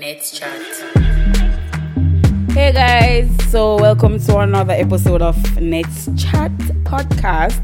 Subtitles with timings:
[0.00, 0.62] Let's chat.
[2.52, 6.52] Hey guys, so welcome to another episode of Let's Chat
[6.84, 7.58] podcast.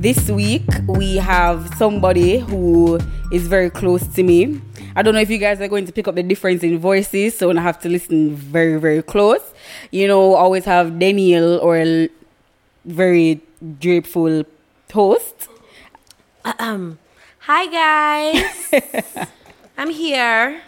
[0.00, 2.98] This week we have somebody who
[3.30, 4.58] is very close to me.
[4.94, 7.36] I don't know if you guys are going to pick up the difference in voices,
[7.36, 9.42] so I have to listen very, very close.
[9.90, 12.08] You know, always have Daniel or a
[12.86, 13.42] very
[13.80, 14.44] drapeful
[14.90, 15.48] host.
[16.58, 16.98] Um,
[17.40, 19.28] hi guys,
[19.76, 20.62] I'm here.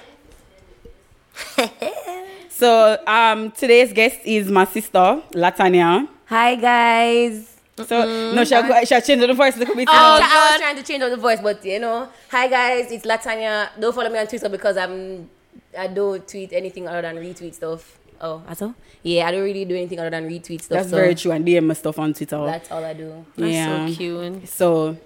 [2.50, 6.08] So um today's guest is my sister, Latanya.
[6.26, 7.54] Hi guys.
[7.76, 9.86] So no, she'll, go- she'll change the voice a little bit.
[9.88, 9.92] Oh.
[9.94, 13.68] I was trying to change up the voice, but you know, hi guys, it's Latanya.
[13.78, 15.30] Don't follow me on Twitter because I'm
[15.78, 17.96] I don't tweet anything other than retweet stuff.
[18.20, 18.74] Oh, also?
[19.04, 20.78] Yeah, I don't really do anything other than retweet stuff.
[20.78, 21.30] That's so very true.
[21.30, 22.44] And DM my stuff on Twitter.
[22.44, 23.24] That's all I do.
[23.36, 23.86] yeah.
[23.86, 24.48] so cute.
[24.48, 24.96] So,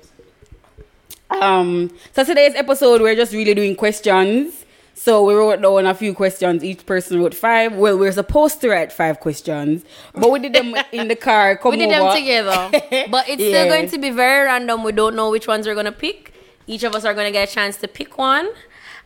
[1.28, 4.61] um, so today's episode we're just really doing questions.
[4.94, 6.62] So we wrote down a few questions.
[6.62, 7.74] Each person wrote five.
[7.74, 11.56] Well, we're supposed to write five questions, but we did them in the car.
[11.56, 12.10] Come We did over.
[12.12, 13.48] them together, but it's Yeah.
[13.48, 14.84] still going to be very random.
[14.84, 16.32] We don't know which ones we're gonna pick.
[16.66, 18.48] Each of us are gonna get a chance to pick one.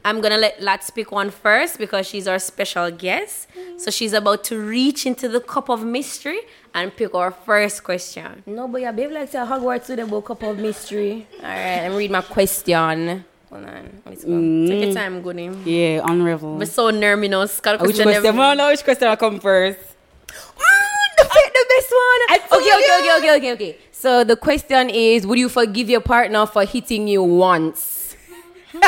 [0.04, 3.48] I'm gonna let Lats pick one first because she's our special guest.
[3.58, 3.80] Mm.
[3.80, 6.40] So she's about to reach into the cup of mystery
[6.74, 8.42] and pick our first question.
[8.46, 11.26] No, but yeah, babe, like say Hogwarts with a cup of mystery.
[11.38, 13.24] All right, let me read my question.
[13.56, 14.38] Hold on, let's go.
[14.68, 15.48] Take your time, Goody.
[15.64, 16.56] Yeah, unravel.
[16.60, 17.56] I'm so nervous.
[17.56, 18.06] Which question.
[18.06, 19.78] I which question will come first.
[19.78, 22.20] the, be- the best one.
[22.52, 23.78] Okay, okay, okay, okay, okay, okay.
[23.92, 28.14] So the question is, would you forgive your partner for hitting you once?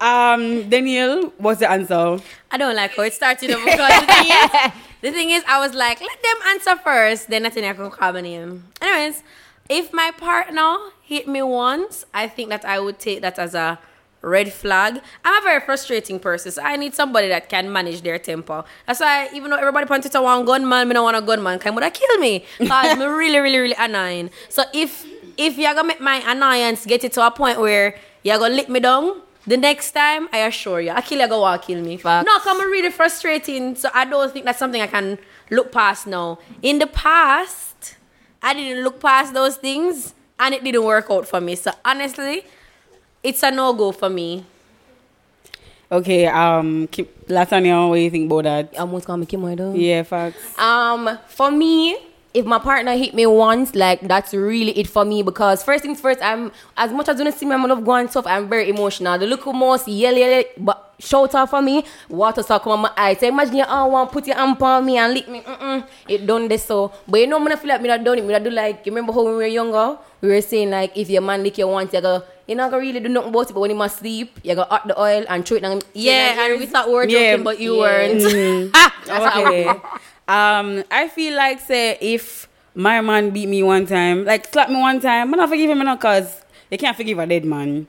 [0.00, 2.20] Um, Daniel, what's the answer?
[2.52, 4.72] I don't like how it started because the thing is,
[5.02, 7.90] the thing is, I was like, let them answer first, then I think I can
[7.90, 8.62] call my name.
[8.80, 9.24] Anyways,
[9.68, 10.76] if my partner
[11.08, 13.78] hit me once, I think that I would take that as a
[14.20, 15.00] red flag.
[15.24, 18.62] I'm a very frustrating person, so I need somebody that can manage their temper.
[18.86, 21.60] That's why, even though everybody on Twitter want gunman, me don't want a gunman.
[21.60, 22.44] Can would I kill me?
[22.58, 24.28] Cause me really, really, really annoying.
[24.50, 25.06] So if
[25.38, 28.68] if you're gonna make my annoyance get it to a point where you're gonna lick
[28.68, 31.96] me down, the next time, I assure you, I kill you go want kill me.
[31.96, 32.26] Facts.
[32.26, 33.76] No, come really frustrating.
[33.76, 35.18] So I don't think that's something I can
[35.50, 36.38] look past now.
[36.60, 37.96] In the past,
[38.42, 41.54] I didn't look past those things and it didn't work out for me.
[41.54, 42.44] So honestly,
[43.22, 44.44] it's a no go for me.
[45.90, 48.74] Okay, um, Kim, Latanya, what do you think about that?
[48.74, 49.72] I'm almost call me Kim though.
[49.74, 50.58] Yeah, facts.
[50.58, 51.96] Um, for me,
[52.34, 56.00] if my partner hit me once, like that's really it for me because first things
[56.00, 58.26] first, I'm as much as you don't see me, I'm gonna go and stuff.
[58.26, 59.18] I'm very emotional.
[59.18, 61.84] The look most yell yell, but shout out for me.
[62.08, 63.18] Water start come on my eyes.
[63.20, 65.40] So imagine you all want put your arm on me and lick me.
[65.40, 66.92] Mm-mm, it done this so.
[67.06, 68.24] But you know, I'm feel like me not done it.
[68.24, 70.96] Me not do like you remember how when we were younger, we were saying like
[70.96, 72.22] if your man lick you once, you go.
[72.46, 74.64] You're not gonna really do nothing about it, but when he must sleep, you go
[74.64, 75.82] hot the oil and throw it down.
[75.92, 77.36] Yeah, and we thought we were joking, Yeah.
[77.36, 77.80] but you Yeah.
[77.82, 78.20] weren't.
[78.22, 78.72] Mm.
[79.36, 79.68] okay.
[80.26, 84.76] Um, I feel like say if my man beat me one time, like slap me
[84.76, 87.86] one time, I'm not forgive him enough cause you can't forgive a dead man.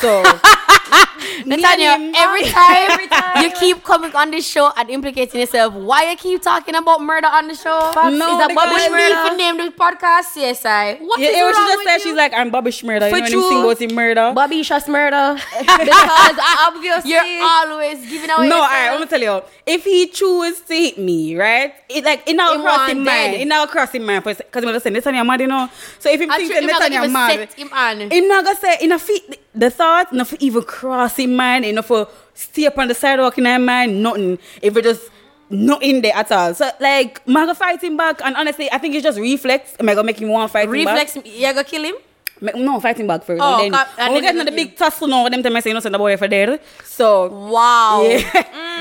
[0.00, 0.22] So
[1.46, 5.74] me and Natanya, him- every time, you keep coming on this show and implicating yourself.
[5.74, 7.92] Why you keep talking about murder on the show?
[7.94, 9.36] No, is that Bobby Shmurda?
[9.36, 11.00] name the podcast CSI.
[11.00, 12.02] What yeah, is yeah, what she wrong just with said, you?
[12.04, 13.10] she's like, I'm Bobby Shmurda.
[13.10, 13.60] You For know when him true.
[13.70, 14.32] about him murder?
[14.34, 15.36] Bobby just murder.
[15.58, 18.48] because obviously you're always giving away.
[18.48, 19.42] no, alright, I'm gonna tell you.
[19.66, 21.74] If he choose to hit me, right?
[21.88, 23.32] It like it now Him cross want him mind.
[23.32, 23.40] dead.
[23.42, 25.68] It now cross him mind because I'm gonna say Netanya mad, you know.
[25.98, 27.70] So if him I'm think sure that him not gonna Netanya even mad, set him
[27.72, 28.00] on.
[28.10, 31.86] him not gonna say in a feet the thought, enough even cross him mind, enough
[31.86, 34.38] for stay up on the sidewalk in her mind, nothing.
[34.62, 35.10] If it just
[35.50, 36.54] not in there at all.
[36.54, 38.20] So like, am I gonna fight him back?
[38.24, 39.74] And honestly, I think it's just reflex.
[39.80, 40.72] Am I gonna make him want to fight back?
[40.72, 41.94] Reflex, you gonna kill him?
[42.40, 43.42] No, fighting back first.
[43.42, 45.56] Oh, and then, ca- and when we get you the big tussle now, them time
[45.56, 46.60] I say innocent the boy for dead.
[46.84, 48.02] So Wow.
[48.06, 48.30] Yeah.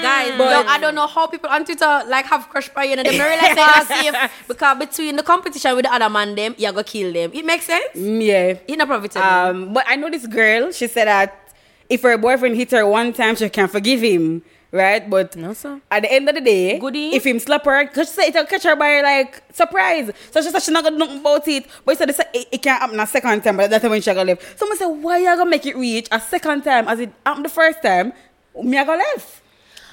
[0.02, 2.94] Guys, But- yo, I don't know how people on Twitter like have crush by you
[2.94, 6.72] and realize they are safe because between the competition with the other man them, you're
[6.72, 7.32] gonna kill them.
[7.34, 7.96] It makes sense?
[7.96, 8.60] mm, yeah.
[8.68, 9.26] It's not profitable.
[9.26, 10.72] Um, but I know this girl.
[10.72, 11.47] She said that
[11.90, 14.42] if her boyfriend hit her one time, she can forgive him,
[14.72, 15.10] right?
[15.10, 15.80] But No, sir.
[15.90, 17.16] at the end of the day, Goodie.
[17.16, 20.12] if him slap her, cause she said it'll catch her by like surprise.
[20.32, 21.66] So she said she not gonna know about it.
[21.86, 23.58] But she said it, it can't happen a second time.
[23.58, 24.54] But that's when she gonna leave.
[24.58, 27.50] Someone said, why you gonna make it reach a second time as it happened the
[27.50, 28.14] first time?
[28.62, 29.42] Me I gonna left.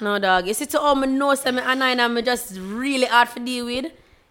[0.01, 0.45] No, dog.
[0.47, 3.39] You see, to all my know, say me and I am just really hard to
[3.39, 3.85] deal with.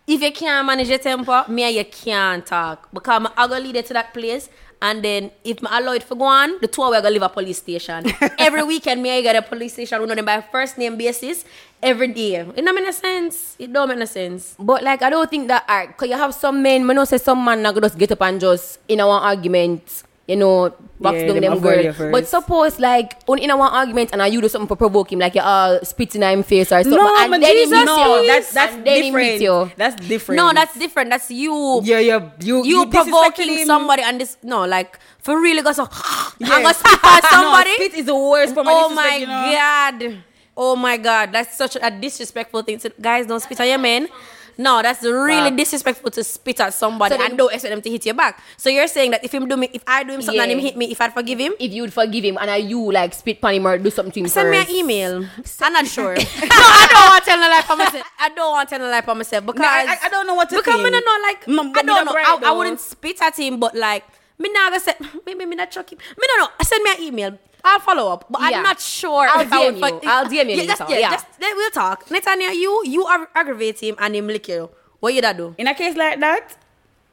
[0.07, 2.91] If you can't manage your temper, me and you can't talk.
[2.93, 4.51] Because I go lead you to that place.
[4.83, 7.23] And then if I allow it for go on, the two of us gonna leave
[7.23, 8.05] a police station.
[8.39, 10.01] every weekend, me you get a police station.
[10.01, 11.45] We know them by first name basis
[11.83, 12.37] every day.
[12.37, 13.57] It don't make no sense.
[13.59, 14.55] It don't make no sense.
[14.59, 17.19] But like I don't think that art, cause you have some men, me know say
[17.19, 21.19] some man not gonna just get up and just in our argument you know, box
[21.21, 22.11] Yeah, down them them girl.
[22.11, 25.13] But suppose like on in a one argument and I you do something for provoke
[25.13, 27.65] him, like you all spitting in him face or something, No, and but then he
[27.65, 29.41] Jesus, meet no, you, that's that's and then he different.
[29.43, 29.71] you.
[29.77, 30.37] That's different.
[30.39, 31.11] No, that's different.
[31.11, 31.81] That's you.
[31.85, 32.31] yeah, yeah.
[32.41, 35.85] You You, disrespecting provoking somebody and this no like for really go so
[36.39, 36.49] Yeah.
[36.53, 37.71] I'm gonna spit on somebody.
[37.71, 39.53] no, spit is the worst form of oh my you know?
[39.53, 40.23] god.
[40.57, 41.33] Oh my god.
[41.33, 42.79] That's such a disrespectful thing.
[42.79, 44.09] To, guys, don't spit on your men.
[44.57, 45.57] No, that's really Wow.
[45.57, 48.41] disrespectful to spit at somebody So and don't expect them to hit you back.
[48.57, 50.59] So you're saying that if him do me, if I do him something and him
[50.59, 53.39] hit me, if I forgive him, If you'd forgive him and I you like spit
[53.43, 55.27] on him or do something to him send me an email.
[55.61, 56.15] I'm not sure.
[56.17, 58.07] no, I don't want to tell no lie for myself.
[58.21, 60.27] I don't want to tell no lie for myself because No, I, I- I don't
[60.27, 60.61] know what to do.
[60.63, 60.87] because think.
[60.87, 62.13] Mm, me don't know like No, I don't know.
[62.15, 64.05] I, I wouldn't spit at him, but like
[64.39, 64.95] me not gonna say
[65.27, 65.99] maybe me not chuck him.
[65.99, 66.65] Me don't know.
[66.65, 67.39] Send me an email.
[67.65, 68.59] I'll follow up, but Yeah.
[68.59, 69.27] I'm not sure.
[69.29, 70.11] I'll if I would DM fuck- you.
[70.11, 70.93] I'll DM you, Yeah, just, Lisa.
[70.93, 71.11] yeah, Yeah.
[71.13, 72.05] just then we'll talk.
[72.09, 74.69] Netanya, you you are aggravate him and him lick you.
[75.01, 75.55] What you that do?
[75.59, 76.57] In a case like that,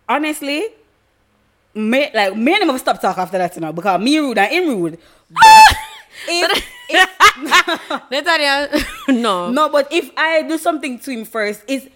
[0.09, 0.67] honestly,
[1.73, 4.37] me like me and him have stop talk after that, you know, because me rude
[4.37, 4.97] and him rude.
[6.27, 7.09] But if, if
[8.11, 8.69] Netanya,
[9.09, 9.49] no.
[9.49, 11.89] no, but if I do something to him first, is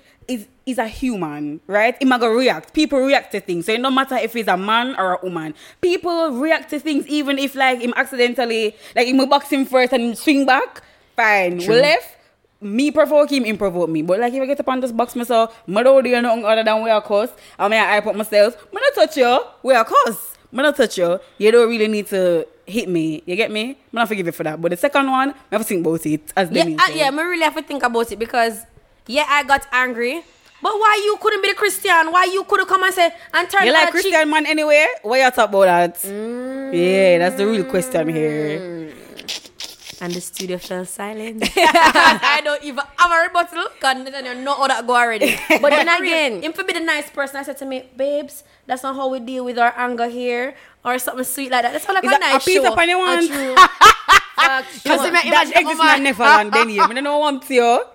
[0.66, 1.96] is a human, right?
[2.02, 2.74] A go react.
[2.74, 5.54] People react to things, so it no matter if he's a man or a woman.
[5.82, 10.04] People react to things even if like him accidentally, like him box him first and
[10.04, 10.82] him swing back.
[11.16, 12.18] Fine, we left.
[12.62, 14.02] Me provoke him, him provoke me.
[14.02, 16.64] But like if I get up on this box myself, I don't do nothing other
[16.64, 17.30] than we are cuss.
[17.60, 20.36] I mean I put myself, I not touch you, we are cuss.
[20.52, 21.20] I not touch you.
[21.38, 23.22] You don't really need to hit me.
[23.26, 23.72] You get me?
[23.72, 24.60] I'm not forgive you for that.
[24.60, 27.22] But the second one, I have to think about it as Yeah, uh, yeah, me
[27.22, 28.66] really have to think about it because
[29.06, 30.24] yeah, I got angry.
[30.66, 32.12] But why you couldn't be the Christian?
[32.12, 34.10] Why you couldn't come and say and turn You like other cheek?
[34.10, 34.88] Christian man anyway?
[35.04, 35.94] Why you talk about that?
[36.02, 36.74] Mm.
[36.74, 38.90] Yeah, that's the real question here.
[40.02, 41.46] And the studio fell silent.
[41.56, 45.38] I don't even have a rebuttal because I know how that go already.
[45.62, 48.82] But then again- him for be the nice person, I said to me, babes, that's
[48.82, 51.74] not how we deal with our anger here or something sweet like that.
[51.74, 52.74] That's all like Is a that nice a piece show.
[52.74, 53.28] of honey one?
[54.36, 54.82] Facts.
[54.82, 56.82] Because me that imagine exists my in Neverland, then you.
[56.82, 57.86] I don't know what you.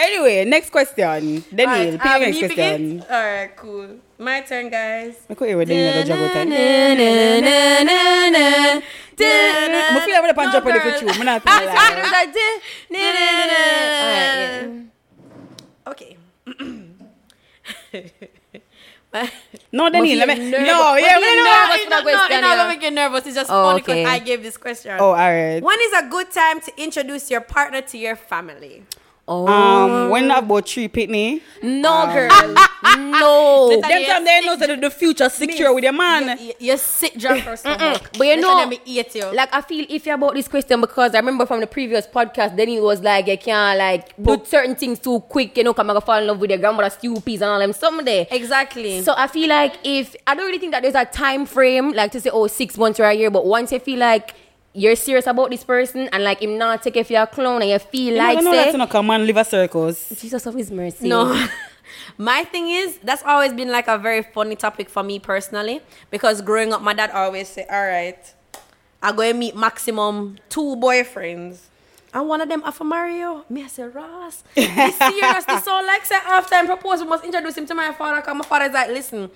[0.00, 1.44] Anyway, next question.
[1.54, 3.02] Daniel, pick your um, next question.
[3.02, 3.98] Alright, cool.
[4.18, 5.14] My turn, guys.
[5.28, 6.48] I could hear what Daniel go juggle time.
[6.52, 6.54] I
[10.04, 11.10] feel like I'm going to jump on the for you.
[11.10, 11.66] I'm not gonna.
[15.86, 16.16] Okay.
[19.72, 20.50] No, Daniel, let me.
[20.50, 20.66] nervous.
[20.68, 21.86] No, yeah, be no, no, nervous.
[21.90, 21.98] no.
[21.98, 23.26] for that no, no, it's not gonna make you nervous.
[23.26, 24.04] It's just Oh, funny because okay.
[24.04, 24.96] I gave this question.
[25.00, 25.60] Oh, alright.
[25.62, 28.84] When is a good time to introduce your partner to your family?
[29.28, 29.46] Oh.
[29.46, 32.28] Um, when about three pitney, no, girl.
[32.98, 33.66] no.
[33.80, 36.38] Let them time they know that the future secure with your man.
[36.38, 38.00] You, you sit drunk or something.
[38.18, 39.32] But you know, me eat you.
[39.32, 42.68] like I feel iffy about this question because I remember from the previous podcast, then
[42.68, 46.02] it was like you can't like do certain things too quick, you know, come and
[46.02, 48.26] fall in love with your grandmother stew peas and all them someday.
[48.30, 49.02] exactly.
[49.02, 52.10] So I feel like if I don't really think that there's a time frame like
[52.12, 54.34] to say oh six months or a year, but once you feel like
[54.72, 57.70] you're serious about this person and like him not take if you're a clown and
[57.70, 60.20] you feel You like know, know say that's not come man live a circus.
[60.20, 61.08] Jesus of his mercy.
[61.08, 61.46] No.
[62.18, 65.80] my thing is, that's always been like a very funny topic for me personally.
[66.10, 68.18] Because growing up, my dad always say, All right,
[69.02, 71.62] I go and meet maximum two boyfriends.
[72.12, 73.44] And one of them after Mario.
[73.48, 75.44] Me, I say, Ross, this serious.
[75.44, 78.20] This so like say after I propose, we must introduce him to my father.
[78.20, 79.30] Because my father is like, listen,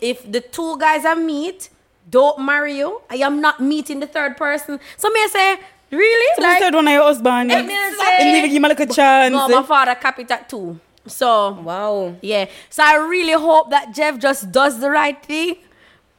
[0.00, 1.68] if the two guys I meet
[2.08, 4.78] don't marry you, I am not meeting the third person.
[4.96, 5.60] So me I say,
[5.90, 6.28] really?
[6.36, 7.52] So the third one of your husband.
[7.52, 9.32] Eh, me I say- Him give him a chance.
[9.32, 10.78] no, my father cap it at two.
[11.06, 12.14] So Wow.
[12.22, 12.46] yeah.
[12.70, 15.56] So I really hope that Jeff just does the right thing.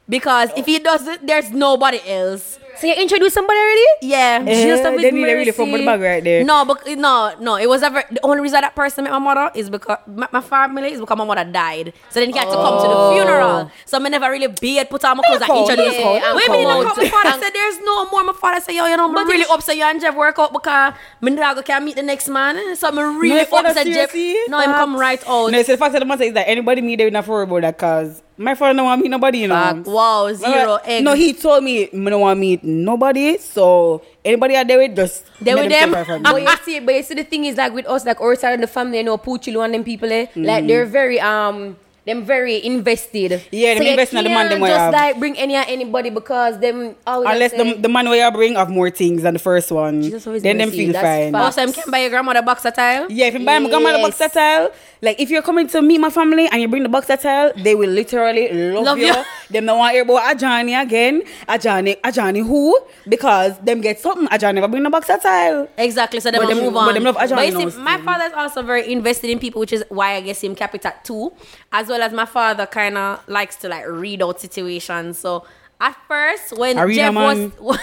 [0.09, 2.59] Because if he doesn't, there's nobody else.
[2.79, 3.85] So you introduce somebody already?
[4.01, 4.43] Yeah.
[4.45, 5.51] Jesus of his really mercy.
[5.51, 6.43] fumble the bag right there.
[6.43, 7.55] No, but no, no.
[7.55, 10.41] It was ever the only reason that person met my mother is because my, my
[10.41, 11.93] family is because my mother died.
[12.09, 13.13] So then he had to come to the oh.
[13.13, 13.71] funeral.
[13.85, 16.23] So I never really be it, put on my clothes and Come, introduce yeah, him.
[16.25, 17.03] and Wait, me didn't come come.
[17.03, 18.23] My father And- said there's no more.
[18.23, 20.39] My father said, yo, you know, I'm But really it's- upset you and Jeff work
[20.39, 22.75] out because my dog can meet the next man.
[22.75, 24.11] So I'm really your father upset Jeff.
[24.11, 24.49] seriously?
[24.49, 25.51] No, him come right out.
[25.51, 27.43] No, so the fact of the matter is that anybody meet they would not worry
[27.43, 29.83] about that cause my father don't want to meet nobody, you know.
[29.85, 31.03] Wow, zero Uh, egg.
[31.03, 33.37] No, he told me I don't want to meet nobody.
[33.37, 35.91] So anybody out there with just They with them.
[36.05, 38.35] from but you see, but you see, the thing is like with us, like our
[38.35, 40.43] side of the family, you know, Puchilu and them people, eh, Mm-hmm.
[40.43, 41.77] like they're very um.
[42.05, 43.41] Them very invested.
[43.49, 44.93] Yeah, them you investing in the man can't them we just have.
[44.93, 48.55] like bring any anybody because them always Unless say, the, the man where you bring
[48.55, 51.31] have more things than the first one, Jesus always then them mercy, feel that's fine.
[51.31, 51.45] fact.
[51.45, 53.07] Also, him can buy your grandmother box of tile.
[53.09, 54.33] Yeah, if you buy my grandma the box Yes.
[54.33, 57.53] tile, like if you're coming to meet my family and you bring the box tile,
[57.55, 59.05] they will literally love, Love you.
[59.07, 59.23] you.
[59.49, 61.21] Them don't want to hear about Ajani again.
[61.47, 62.79] Ajani, Ajani who?
[63.07, 64.27] Because them get something.
[64.27, 65.69] Ajani never bring the box tile.
[65.77, 66.19] Exactly.
[66.19, 66.93] So then But we them- move but on.
[66.95, 68.05] them love Ajani But you see, my still.
[68.05, 70.85] father is also very invested in people, which is why I guess him capital it
[70.87, 71.31] at two.
[71.71, 75.17] As well as my father kind of likes to like read out situations.
[75.19, 75.45] So
[75.81, 77.51] At first, when Arena Jeff man.
[77.59, 77.77] was.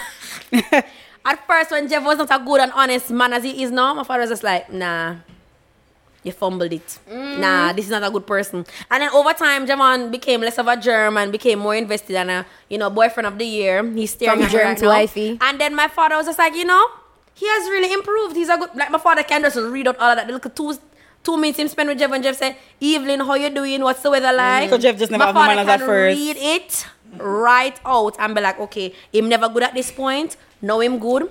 [1.25, 3.93] at first, when Jeff was not a good and honest man as he is now,
[3.93, 5.15] my father was just like, nah.
[6.23, 6.99] You fumbled it.
[7.09, 7.39] Mm.
[7.39, 8.63] Nah, this is not a good person.
[8.91, 12.29] And then over time, Javon became less of a germ and became more invested and
[12.29, 13.83] a you know boyfriend of the year.
[13.91, 14.89] He's staring From at her germ right to now.
[14.91, 15.37] wifey.
[15.41, 16.85] And then my father was just like, you know,
[17.33, 18.35] he has really improved.
[18.35, 20.27] He's a good like my father can just read out all of that.
[20.27, 20.77] The little two
[21.23, 23.81] two minutes him spend with Jeff and Jeff say, Evelyn, how you doing?
[23.81, 24.37] What's the weather mm.
[24.37, 24.69] like?
[24.69, 26.17] So Jeff just never my have father manners at can first.
[26.17, 26.87] read it
[27.17, 30.37] right out and be like, okay, him never good at this point.
[30.61, 31.23] Know him good.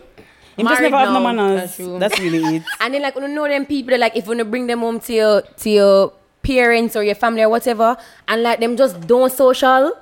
[0.56, 1.32] Him just Married never have no now.
[1.32, 1.60] manners.
[1.60, 1.98] That's true.
[1.98, 2.62] That's really it.
[2.80, 5.12] And then like you know them people like if you wanna bring them home to
[5.12, 7.96] your to your parents or your family or whatever,
[8.28, 9.92] and like them just don't social.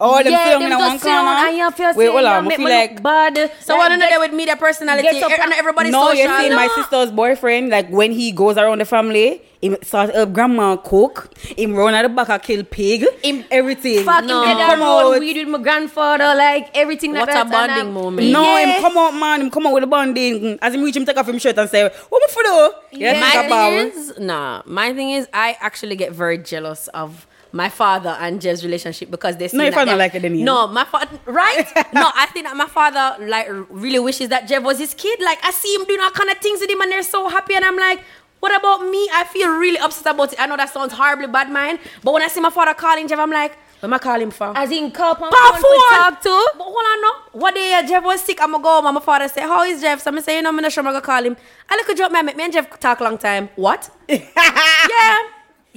[0.00, 1.48] Oh, them yeah, sit down them in one just sit down corner.
[1.48, 2.32] and you feel Wait, say, hold on.
[2.32, 3.52] I make feel me look like bad.
[3.60, 5.08] So Like, one another get- with media personality.
[5.10, 6.18] get some- eh, and everybody's no, social.
[6.18, 10.32] you're saying my sister's boyfriend, like when he goes around the family, him start up
[10.32, 14.04] grandma cook, him run at the back and kill pig, him everything.
[14.04, 14.42] Fuck No.
[14.44, 15.20] him, get Come roll out.
[15.20, 17.36] weed with my grandfather, like everything What a that.
[17.46, 18.28] and um, bonding I'm- moment.
[18.30, 18.66] No, Yeah.
[18.76, 19.40] him come out, man.
[19.40, 20.58] Him come out with the bonding.
[20.62, 23.14] As him reach him, take off him shirt and say, "What me for do?" Yeah,
[23.14, 23.20] Yeah.
[23.20, 23.94] my thing it.
[23.94, 24.62] is, nah.
[24.64, 29.36] My thing is, I actually get very jealous of my father and Jeff's relationship because
[29.36, 30.44] they No, your father like it, you.
[30.44, 31.66] No, my father, right?
[31.94, 35.20] no, I think that my father like really wishes that Jeff was his kid.
[35.20, 37.54] Like I see him doing all kind of things with him, and they're so happy,
[37.54, 38.02] and I'm like.
[38.40, 39.10] What about me?
[39.12, 40.40] I feel really upset about it.
[40.40, 41.80] I know that sounds horribly bad, mind.
[42.04, 44.30] But when I see my father calling Jeff, I'm like, what am I calling him
[44.32, 44.56] for?
[44.56, 46.50] As in call Power phone talk to.
[46.56, 47.40] But hold on, no.
[47.40, 49.80] What day uh, Jeff was sick, I'ma go home and my father say, How is
[49.80, 50.02] Jeff?
[50.02, 51.36] So I say, you know, I'm not sure I'm gonna call him.
[51.68, 53.50] I look a joke, man, me and Jeff talk long time.
[53.54, 53.88] What?
[54.08, 55.18] yeah.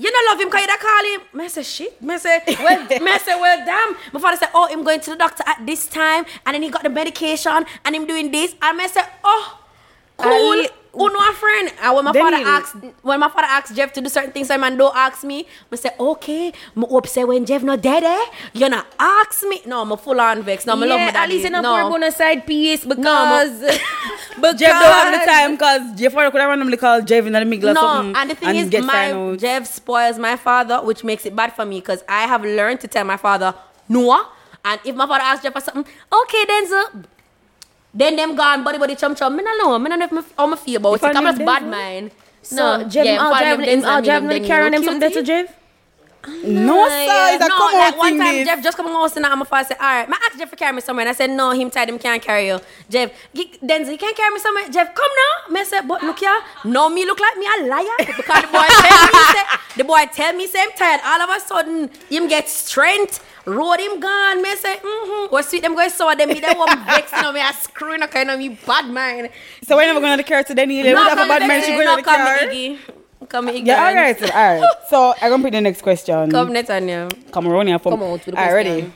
[0.01, 1.22] You don't love him because you don't call him.
[1.39, 2.01] Me say shit.
[2.01, 3.96] Me say, well, me say, well, damn.
[4.12, 6.72] My father said, oh, him going to the doctor at this time, and then he
[6.72, 8.55] got the medication, and him doing this.
[8.63, 9.60] And me say, oh,
[10.17, 10.65] cool.
[10.93, 11.71] Who know a friend?
[11.81, 14.31] And when my Then father he- asked, when my father asked Jeff to do certain
[14.31, 15.48] things, so man don't ask me.
[15.71, 16.50] I say, okay.
[16.75, 18.25] I hope say when Jeff not dead, eh?
[18.53, 19.62] You not ask me.
[19.65, 20.65] No, I'm a full on vex.
[20.65, 21.17] No, I love my yeah, daddy.
[21.17, 21.75] at least enough no.
[21.83, 22.98] for bonus side piece because
[23.62, 23.67] No,
[24.36, 27.45] because Jeff don't have the time because Jeff could have randomly called Jeff in the
[27.45, 29.36] middle of No, something and the thing is, get my.
[29.38, 32.88] Jeff spoils my father, which makes it bad for me because I have learned to
[32.89, 33.55] tell my father
[33.88, 34.25] no.
[34.65, 36.86] And if my father asks Jeff for something, okay, then so.
[37.93, 39.36] Then them gone, body body chum chum.
[39.36, 39.77] Me not know.
[39.79, 41.15] Me not know if me, how me feel about If it.
[41.15, 42.12] I I'm just bad mind.
[42.41, 44.74] So Jeff, yeah, I'll find drive them I'll me drive them him, Denzel, carry on
[44.74, 44.91] him cutie.
[44.93, 45.55] something to Jeff.
[46.43, 48.48] no, sir, it's a no, come like one time this.
[48.48, 50.55] Jeff just come house and I'm a father say, all right, my ask Jeff to
[50.55, 51.01] carry me somewhere.
[51.03, 52.60] And I said, no, him tired, him can't carry you.
[52.89, 54.69] Jeff, he- Denzel, he can't carry me somewhere.
[54.69, 55.53] Jeff, come now.
[55.53, 58.48] Me I say, but look here, no, me look like me a liar because the
[58.51, 59.43] boy tell me, say,
[59.77, 61.01] the boy tell me, say, I'm tired.
[61.03, 63.24] All of a sudden, him get strength.
[63.45, 64.41] Road him gone.
[64.41, 65.31] Me say, mm-hmm.
[65.33, 66.29] What sweet them guys saw them.
[66.29, 67.41] Me that one vexing on me.
[67.41, 69.29] I screwing a kind of me bad mind.
[69.63, 70.83] So we're never going to the car to Daniel.
[70.86, 71.62] We No, have a bad man.
[71.63, 72.38] She going to the come car.
[73.29, 74.19] Come me Yeah, all right, ignorant.
[74.19, 74.75] so, all right.
[74.89, 76.31] So I'm gonna put the next question.
[76.31, 77.10] Come Netanya.
[77.31, 77.79] Come from.
[77.79, 78.69] Come out with the All right, ready?
[78.81, 78.93] question.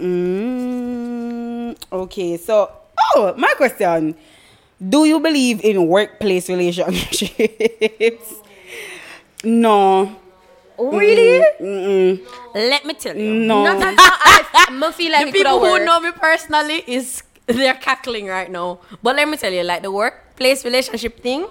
[0.00, 2.70] Mm, okay, so
[3.14, 4.14] oh, my question:
[4.82, 8.34] Do you believe in workplace relationships?
[9.44, 10.16] no.
[10.78, 11.44] Really?
[11.60, 12.26] Mm-mm.
[12.54, 13.34] Let me tell you.
[13.34, 13.64] No.
[13.64, 13.94] Not at.
[13.98, 15.84] I, I feel like the people who worked.
[15.84, 18.78] know me personally is they're cackling right now.
[19.02, 21.46] But let me tell you, like the workplace relationship thing,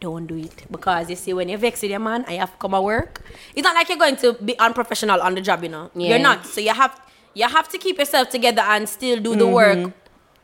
[0.00, 2.52] don't do it because you see when you vex with your man and you have
[2.52, 3.22] to come at work,
[3.54, 5.90] it's not like you're going to be unprofessional on the job, you know.
[5.94, 6.10] Yeah.
[6.10, 6.44] You're not.
[6.46, 7.00] So you have
[7.34, 9.82] you have to keep yourself together and still do the Mm-hmm.
[9.84, 9.92] work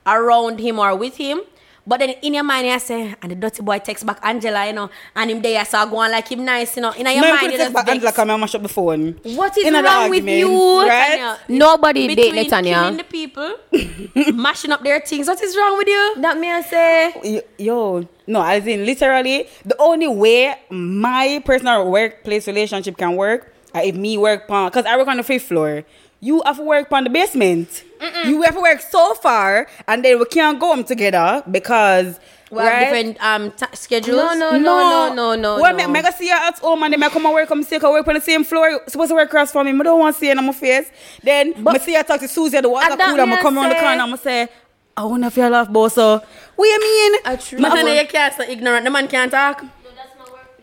[0.06, 1.40] around him or with him.
[1.85, 4.73] But then in your mind, you say, and the dirty boy texts back Angela, you
[4.73, 6.93] know, and him there, so I go on like him nice, you know.
[6.93, 7.95] In your No, mind, could you text just back vex.
[7.97, 9.19] Angela come and mash up the phone.
[9.25, 10.81] What is In the wrong with argument, you?
[10.89, 11.19] right?
[11.19, 12.83] Netanya, Nobody date between Netanya.
[12.83, 13.55] killing the people,
[14.35, 15.27] mashing up their things.
[15.27, 16.15] What is wrong with you?
[16.21, 17.43] That me I say.
[17.59, 23.81] Yo, no, as in literally, the only way my personal workplace relationship can work uh,
[23.83, 25.83] if me work on, because I work on the fifth floor.
[26.25, 27.83] You have to work on the basement.
[28.25, 32.59] You have to work so far, and then we can't go home together because We
[32.62, 34.17] have different um t- schedules.
[34.23, 35.61] No, no, no, no, no, no.
[35.61, 35.87] Well, no.
[35.88, 37.75] me, me go see you at home and then I come and work, come see
[37.75, 38.69] you, 'cause I work on the same floor.
[38.71, 39.73] You supposed to work across from me.
[39.73, 40.87] I don't want to see you in my face.
[41.25, 43.26] Then But- me see you talk to Susie at the water And that cooler.
[43.26, 44.49] me I I come around the say- corner and I say,
[44.97, 45.95] I want to feel laugh, boss.
[45.95, 46.23] So,
[46.57, 47.12] what you mean?
[47.25, 48.85] A true Me But then you can't so ignorant.
[48.85, 49.64] The man can't talk.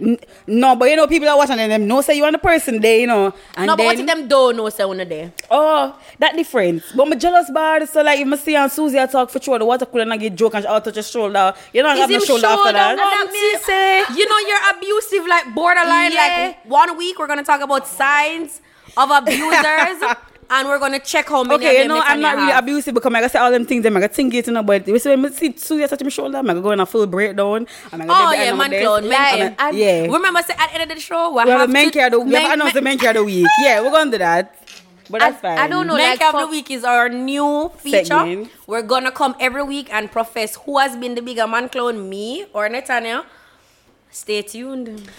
[0.01, 2.37] N- No, but you know, people are watching and them know say you are the
[2.37, 3.33] person there, you know.
[3.55, 5.31] And no, but then, what if them don't know say one there?
[5.51, 6.91] Oh, that difference.
[6.95, 9.59] But my jealous bad, so like if I see and Susie I talk for sure,
[9.59, 11.53] the water cooler and I get joke and she all touch your shoulder.
[11.73, 12.97] You don't have no him shoulder after shoulder that.
[12.97, 13.99] want That me say.
[14.17, 16.11] You know you're abusive, like borderline.
[16.13, 16.53] Yeah.
[16.55, 18.61] Like one week we're gonna talk about signs
[18.97, 20.01] of abusers,
[20.51, 21.55] and we're gonna check how many.
[21.55, 22.63] Okay, you of them know, I'm not really have.
[22.63, 24.63] abusive because I gotta say all them things, them I gotta think it, you know,
[24.63, 26.85] but you see when I see Susie touch my shoulder, I'm gonna go in a
[26.85, 27.67] full breakdown.
[27.91, 29.11] I'm gonna Oh yeah, man, my clown, desk.
[29.37, 29.39] man.
[29.39, 29.61] Like.
[29.61, 30.01] I- Yeah.
[30.11, 31.91] Remember, say at the end of the show, we We have have a main to-
[31.91, 33.47] care of the we have main- announced the main- main care of the week.
[33.63, 34.55] Yeah, we're gonna do that.
[35.11, 35.57] But that's I- fine.
[35.57, 35.95] I don't know.
[35.95, 38.05] Make like of the week is our new feature.
[38.05, 38.51] Segment.
[38.67, 42.45] We're gonna come every week and profess who has been the bigger man clone, me
[42.53, 43.23] or Netanya.
[44.11, 45.09] Stay tuned.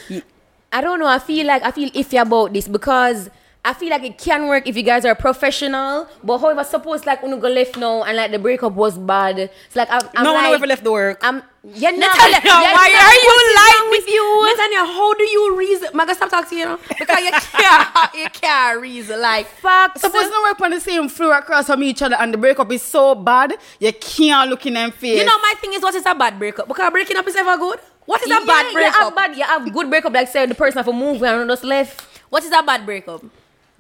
[0.73, 1.07] I don't know.
[1.07, 3.31] I feel like I feel iffy about this because
[3.63, 6.09] I feel like it can work if you guys are professional.
[6.25, 9.39] But however, suppose like when you go left now and like the breakup was bad.
[9.39, 11.19] It's like I'm, I'm no one like, ever left the work.
[11.23, 11.43] I'm.
[11.63, 11.75] Not.
[11.75, 14.01] Netanya, you're why are you what's like wrong this?
[14.01, 14.49] with you?
[14.49, 15.89] Netanya, how do you reason?
[15.93, 19.47] I'm gonna stop talking to you now because you can't, you can't reason like.
[19.47, 20.01] Facts.
[20.01, 22.81] Suppose no work on the same floor across from each other and the breakup is
[22.81, 25.19] so bad, you can't look in them face.
[25.19, 26.67] You know, my thing is, what is a bad breakup?
[26.67, 27.79] Because breaking up is ever good.
[28.07, 28.95] What is a Yeah, bad You breakup?
[28.95, 29.37] have bad.
[29.37, 30.15] You have good breakup.
[30.15, 32.01] Like say the person have to move and just left.
[32.31, 33.23] What is a bad breakup?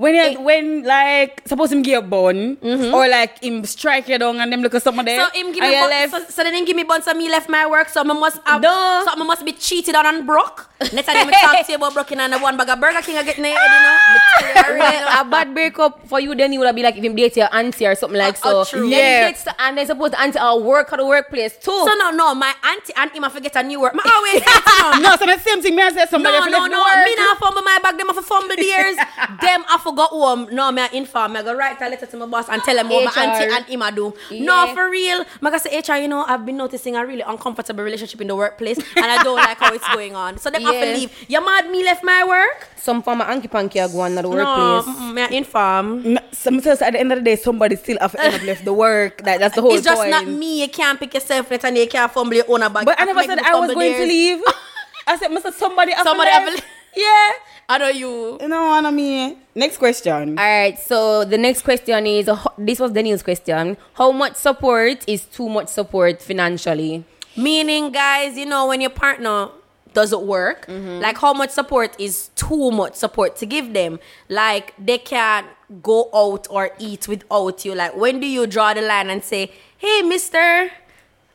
[0.00, 0.36] When you, eh.
[0.40, 2.94] when like suppose him give a bun mm-hmm.
[2.94, 5.22] or like him strike you down and them look at someone there.
[5.22, 6.12] So him give me bun, left.
[6.12, 8.40] so, so then him give me bun so me left my work so I must
[8.46, 9.02] have No.
[9.04, 10.70] so I must be cheated on and broke.
[10.94, 13.22] Next time me talk to you about broken and one bag of Burger King I
[13.24, 14.72] get in the head, you know.
[14.72, 17.36] Already, a bad breakup for you, then you would have be like if him date
[17.36, 18.78] your auntie or something like Oh, oh so.
[18.78, 18.88] oh, true.
[18.88, 19.28] Yeah.
[19.28, 21.76] dates- and then suppose the auntie will work at the workplace too.
[21.84, 23.92] So no, no, my auntie and him I forget a new work.
[23.94, 25.76] I always to them, no, so the same thing.
[25.76, 26.80] Me I say somebody No, no, no.
[26.82, 27.04] work.
[27.04, 27.98] Me not fumble my bag.
[27.98, 28.96] Them have fumble theirs.
[29.42, 30.48] them I forgot home.
[30.52, 31.32] No, me I inform.
[31.32, 33.52] Me I go write a letter to my boss and tell him what my auntie
[33.52, 34.14] and him I do.
[34.30, 35.24] No, for real.
[35.40, 35.96] Me I say HR.
[36.00, 39.36] You know, I've been noticing a really uncomfortable relationship in the workplace, and I don't
[39.36, 40.38] like how it's going on.
[40.38, 41.10] So them have to leave.
[41.28, 41.68] You mad?
[41.70, 42.68] Me left my work.
[42.76, 44.94] Some form of anky panky are going to the No, workplace.
[44.96, 46.14] mm, me I inform.
[46.14, 48.42] No, some says at the end of the day, somebody still have to end up
[48.44, 49.22] left the work.
[49.24, 50.10] That, that's the whole It's just point.
[50.10, 50.62] not me.
[50.62, 52.84] You can't pick yourself net and you can't fumble your own bag.
[52.86, 54.42] But I never said I was fumble going to leave.
[55.06, 55.52] I said, Mr.
[55.52, 56.58] Somebody Somebody to have left.
[56.58, 56.64] to-
[56.96, 57.32] Yeah.
[57.68, 58.38] I know you.
[58.40, 59.36] You know what I mean?
[59.54, 60.38] Next question.
[60.38, 63.76] All right, so the next question is uh, this was Daniel's question.
[63.94, 67.04] How much support is too much support financially?
[67.36, 69.48] Meaning, guys, you know, when your partner
[69.92, 73.98] doesn't work, like how much support is too much support to give them?
[74.28, 75.46] Like they can't
[75.82, 77.74] go out or eat without you.
[77.74, 80.70] Like when do you draw the line and say, "Hey, Mister,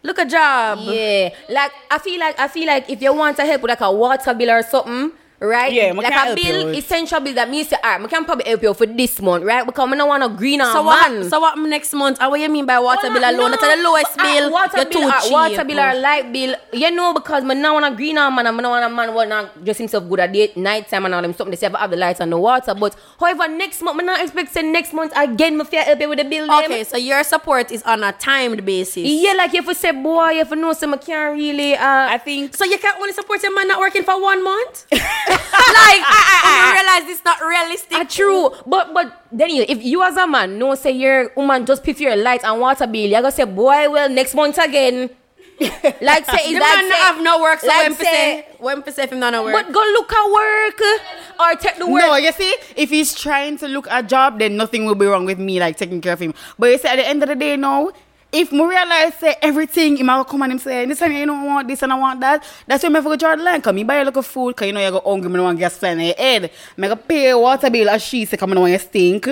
[0.03, 3.45] look a job." Yeah, like I feel like I feel like if you want to
[3.45, 5.71] help with like a water bill or something, right?
[5.71, 8.07] Yeah, me like can a help you bill, essential bill that means say, alright, I
[8.07, 9.65] can probably help you for this month, right?
[9.65, 11.11] Because I don't want a green So on what?
[11.11, 11.29] man.
[11.29, 12.17] So what next month?
[12.21, 13.51] And what you mean by water Oh, bill no, alone?
[13.51, 13.57] no.
[13.57, 14.51] That's the lowest Uh, bill.
[14.51, 15.31] water You're bill, too uh, cheap.
[15.31, 16.55] water bill or light bill.
[16.73, 18.47] You know, because I don't want a green on man.
[18.47, 21.13] I don't want a man what not just himself good at day, night time and
[21.15, 21.51] all them something.
[21.51, 22.73] They say I have the lights and the water.
[22.73, 25.57] But however, next month, I not expect say next month again.
[25.57, 26.47] Me fear help you with the bill.
[26.47, 26.63] them.
[26.65, 29.03] Okay, so your support is on a timed basis.
[29.05, 31.75] Yeah, like if you say boy, if you know some I can't really.
[31.75, 34.85] Uh, I think So you can't only support your man not working for one month?
[35.27, 37.97] like, I realize this not realistic.
[37.97, 41.65] Ah, true, but but then you, if you as a man know say your woman
[41.65, 44.57] just pay for your light and water bill, you gonna say boy, well next month
[44.57, 45.09] again.
[45.59, 48.03] like say The it's like man say, not have no work, so like when say-
[48.03, 49.53] say, when say if him not no work.
[49.53, 52.01] But go look at work uh, or take the work.
[52.03, 55.23] No, you see, if he's trying to look a job, then nothing will be wrong
[55.23, 56.33] with me, like taking care of him.
[56.59, 57.93] But you see, at the end of the day, no.
[58.37, 61.45] If me realize say everything, he might come and him say, this time you don't
[61.45, 62.43] want this and I want that.
[62.67, 63.61] That's why I go draw the line.
[63.61, 65.57] Cause me buy a little food, cause you know you go hungry, me don't want
[65.57, 66.51] gas flying in your head.
[66.75, 69.27] Me go pay a water bill as she say, cause me don't want you stink.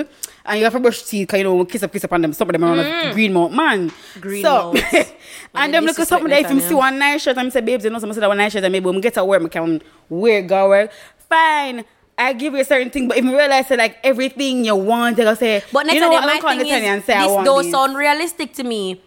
[0.46, 2.32] And you have to brush teeth, cause you know kiss up, kiss up on them.
[2.32, 3.12] Some of them are on a mm.
[3.12, 3.92] green mount man.
[4.18, 4.74] Green so.
[5.54, 7.84] And them look at something that if him see one nice shirt me say, babes,
[7.84, 9.42] you know, something say that one nice shirt and maybe when me get to work,
[9.42, 10.90] me can wear go work.
[11.28, 11.84] Fine.
[12.16, 15.18] I give you a certain thing, but if you realize that like everything you want,
[15.18, 17.14] you gonna say, But you know what, I'm my gonna thing you and is, say
[17.14, 19.00] I this want don't sound realistic to me.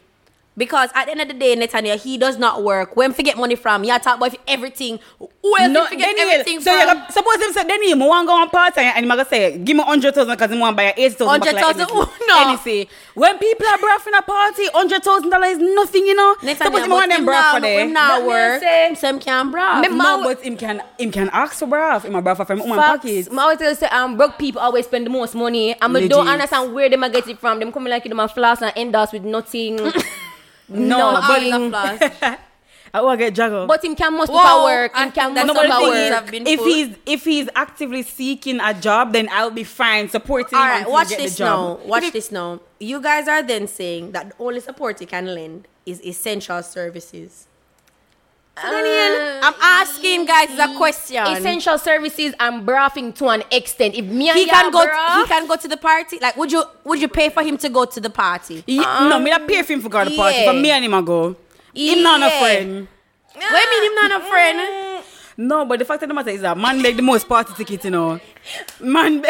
[0.57, 2.95] Because at the end of the day, Netanya, he does not work.
[2.95, 4.99] When forget money from, you talk about everything.
[5.19, 6.97] Who else no, no, forget Daniel, everything so from?
[6.97, 9.57] you suppose him say, Denny, I want to go on party and I'm gonna say,
[9.59, 11.89] give me 100,000 because I want to buy 80,000 100,000?
[11.91, 12.49] Ooh, no.
[12.49, 12.87] Anything.
[13.13, 16.35] When people are bruv a party, $100,000 is nothing, you know.
[16.41, 17.79] Netanya, suppose him want them him for there.
[17.81, 19.81] him now That me work, so him can bruv.
[19.81, 22.03] Me- No, but him can him can ask for bruv.
[22.03, 23.03] Him a bruv for him woman Facts.
[23.03, 23.29] pockets.
[23.31, 25.75] I always tell you, say, um, broke people always spend the most money.
[25.79, 27.59] And I don't understand where them a get it from.
[27.59, 29.79] Them coming like you them a floss and end us with nothing.
[30.69, 31.47] No, All nothing.
[31.47, 32.39] is a flash.
[32.93, 33.67] I want to get juggled.
[33.67, 34.91] But him can must look Whoa, at work.
[34.95, 36.31] I Him can think that's must no, look but the thing is, have work.
[36.31, 36.67] been if full.
[36.67, 40.77] he's if he's actively seeking a job, then I'll be fine supporting All him right,
[40.79, 41.79] until watch he get this the job.
[41.81, 41.85] now.
[41.85, 42.59] Watch If this now.
[42.79, 47.47] You guys are then saying that the only support you can lend is essential services.
[48.61, 51.23] So Daniel, uh, I'm asking guys a question.
[51.27, 53.93] Essential services I'm braffing to an extent.
[53.95, 54.85] If me and he can go.
[54.85, 56.17] braff- he can go to the party.
[56.19, 58.63] Like, would you would you pay for him to go to the party?
[58.65, 60.37] Yeah, no, me not pay for him for go to the party.
[60.39, 60.51] yeah.
[60.51, 61.35] For me and him I go.
[61.75, 62.39] Him not a Yeah.
[62.39, 62.87] friend.
[63.35, 65.03] What do mean him not a friend?
[65.37, 67.83] No, but the fact of the matter is that man make the most party ticket,
[67.85, 68.19] you know.
[68.79, 69.27] Man, be-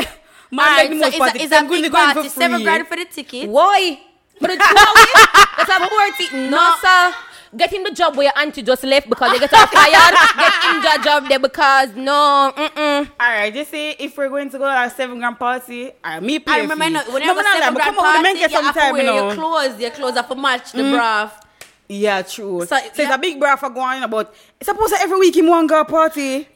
[0.51, 1.97] man Alright, make the so most it's party a, it's a Going big to go
[1.97, 2.29] party.
[2.29, 3.49] for Seven grand for the ticket.
[3.49, 3.99] Why?
[4.39, 6.47] But it's That's a party.
[6.49, 7.13] No, sir.
[7.55, 10.13] Get him the job where your auntie just left because they get her fired.
[10.38, 13.10] get him the job there because no, mm-mm.
[13.19, 16.19] All right, you see, if we're going to go to a seven grand party, I
[16.19, 16.91] me pay I remember fee.
[16.91, 18.65] no, when no, I was but seven grand come the men party, get you some
[18.65, 19.27] have to time, you know.
[19.27, 19.79] your clothes.
[19.79, 20.91] Your clothes have to match the mm.
[20.93, 21.31] bra.
[21.89, 22.65] Yeah, true.
[22.65, 25.47] So, So, it's a big bra for going, but it's supposed to every week him
[25.47, 26.47] one girl party.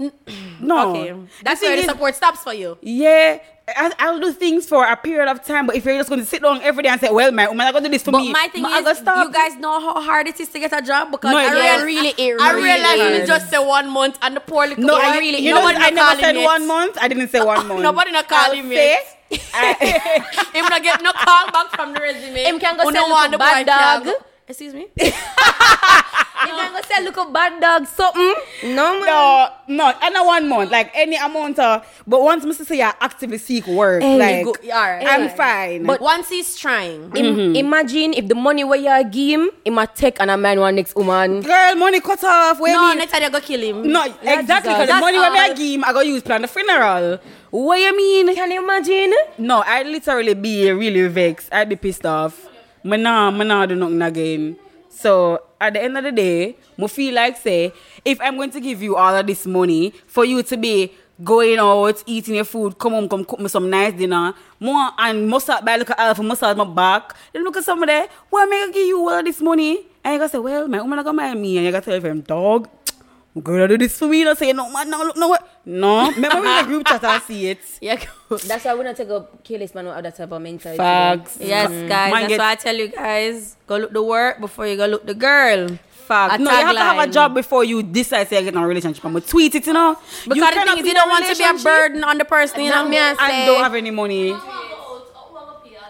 [0.59, 0.89] No.
[0.91, 2.77] Okay, that's thing where the support stops for you.
[2.81, 3.39] Yeah,
[3.75, 6.25] I, I'll do things for a period of time, but if you're just going to
[6.25, 8.11] sit down every day and say, well, my woman, I'm going to do this for
[8.11, 8.31] But me.
[8.31, 9.25] my thing I is, stop.
[9.27, 11.51] you guys know how hard it is to get a job because No, I it
[11.51, 11.83] realize, is.
[11.85, 13.19] really, it I really realize when is.
[13.21, 15.61] you just say one month and the poor little no, boy I really, you know,
[15.61, 16.43] nobody I never said it.
[16.43, 16.97] one month.
[17.01, 17.81] I didn't say one month.
[17.81, 18.75] Nobody not calling me.
[18.75, 18.99] say,
[19.53, 22.43] I- Him not get no call back from the resume.
[22.43, 24.15] Him can go Who sell no want little the bad can dog.
[24.51, 24.87] Go- Excuse me.
[26.43, 28.33] You can go say, look a bad dog, something.
[28.63, 28.73] Mm?
[28.75, 29.05] No, man.
[29.05, 31.85] no, no, and not one month, like any amount of.
[32.07, 32.65] But once Mr.
[32.65, 35.05] say I actively seek work, Hey, like go- alright.
[35.05, 35.37] I'm Alright.
[35.37, 35.83] fine.
[35.85, 37.55] But once he's trying, Im- mm-hmm.
[37.57, 40.75] Imagine if the money where you give him, he might take and a man one
[40.75, 41.41] next woman.
[41.41, 42.59] girl, money cut off.
[42.59, 42.95] Where no, me?
[42.95, 43.87] next time you go kill him.
[43.91, 44.73] No, exactly.
[44.73, 45.55] Because the money when me I all.
[45.55, 47.19] give him, I go use plan the funeral.
[47.51, 48.33] What you mean?
[48.33, 49.13] Can you imagine?
[49.37, 51.53] No, I literally be really vexed.
[51.53, 52.47] I'd be pissed off.
[52.83, 54.57] Me nah, me nah do nothing again.
[54.89, 58.59] So at the end of the day, me feel like say, if I'm going to
[58.59, 60.91] give you all of this money for you to be
[61.23, 65.29] going out, eating your food, come home, come cook me some nice dinner, more and
[65.29, 68.59] massage by look at Alpha massage my back, then look at somebody, why am I
[68.61, 69.85] gonna give you all of this money?
[70.03, 72.21] And you gonna say, well, my woman gonna mind me, and you gonna tell him,
[72.21, 72.67] dog,
[73.39, 74.21] girl, do this for me.
[74.21, 75.47] You say, no, man, no, look, no, what?
[75.65, 77.59] No, remember we in the group chat and see it.
[77.81, 78.03] Yeah.
[78.29, 80.77] That's why we don't take a careless man have that type of mentality.
[80.77, 81.37] Facts.
[81.37, 81.47] Mm.
[81.47, 81.87] Yes, mm.
[81.87, 82.11] guys.
[82.11, 84.85] Man that's get- why I tell you guys, go look the work before you go
[84.87, 85.77] look the girl.
[85.89, 86.35] Fact.
[86.35, 88.67] A No, you have to have a job before you decide to get in a
[88.67, 89.05] relationship.
[89.05, 89.95] I'm gonna tweet it, you know.
[90.23, 92.61] Because you the thing is, you don't want to be a burden on the person.
[92.61, 94.35] You know I and don't have any money.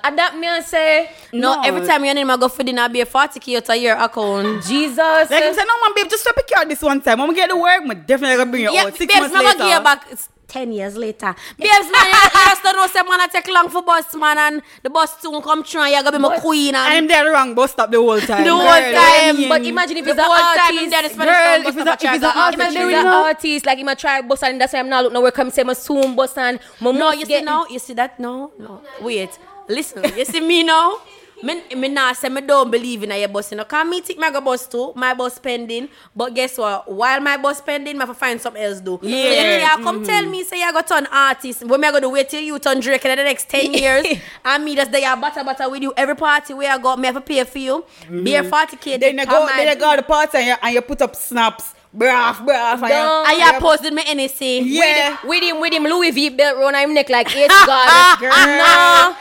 [0.03, 1.61] And that me and say, No, No.
[1.63, 3.95] every time you name I go for dinner, I be a 40k out of your
[3.97, 4.63] account.
[4.63, 4.97] Jesus.
[5.29, 7.19] Like him say, no man, babe, just swap it out this one time.
[7.19, 9.35] When we get to work, I'm definitely gonna bring you Yeah, out six babes, months
[9.35, 9.57] I'm later.
[9.57, 10.05] gonna give you back.
[10.11, 11.33] It's 10 years later.
[11.57, 14.37] Babes, man, you, you just don't know, say, man, I take long for bus, man,
[14.37, 16.75] and the bus soon come through, and you're gonna be my queen.
[16.75, 18.43] And And him there wrong bus stop the whole time.
[18.43, 20.91] The whole Girl, time, what but imagine if The he's an whole time him artist.
[20.91, 22.81] there is Spanish Girl, if it's, he's stop a- if he's charge the artist, Imagine
[22.81, 23.23] if he's an know?
[23.23, 25.63] artist, like he might try bus and that's why I'm not look nowhere come say
[25.63, 28.19] my soon bus and my No, must you see get now, you see that?
[28.19, 28.81] No, no.
[28.99, 29.39] Wait,
[29.71, 30.03] listen.
[30.17, 30.99] You see me now?
[31.43, 33.63] Me, me now say me don't believe in your bus, you know.
[33.65, 35.89] Cause me think my go bus too, my bus pending.
[36.15, 36.91] But guess what?
[36.91, 38.99] While my bus pending, me have to find something else do.
[39.01, 39.75] Yeah.
[39.77, 40.31] you come tell mm-hmm.
[40.31, 41.65] me say you got turn artist.
[41.65, 44.05] When me I go to wait till you turn Drake in the next 10 years.
[44.45, 45.93] and me just there butter butter with you.
[45.97, 47.85] Every party where I go, me have to pay for you.
[48.07, 48.53] Be a mm-hmm.
[48.53, 48.99] 40k.
[48.99, 51.15] Then you go, then you go to the party and you, and you put up
[51.15, 51.73] snaps.
[51.95, 52.39] Braff.
[52.39, 53.29] and you- Don't.
[53.29, 54.61] And you posted me NSC.
[54.63, 55.17] Yeah.
[55.25, 58.19] with him, with him Louis V belt round him neck like it's God.
[58.19, 58.31] Girl.
[58.31, 59.15] no,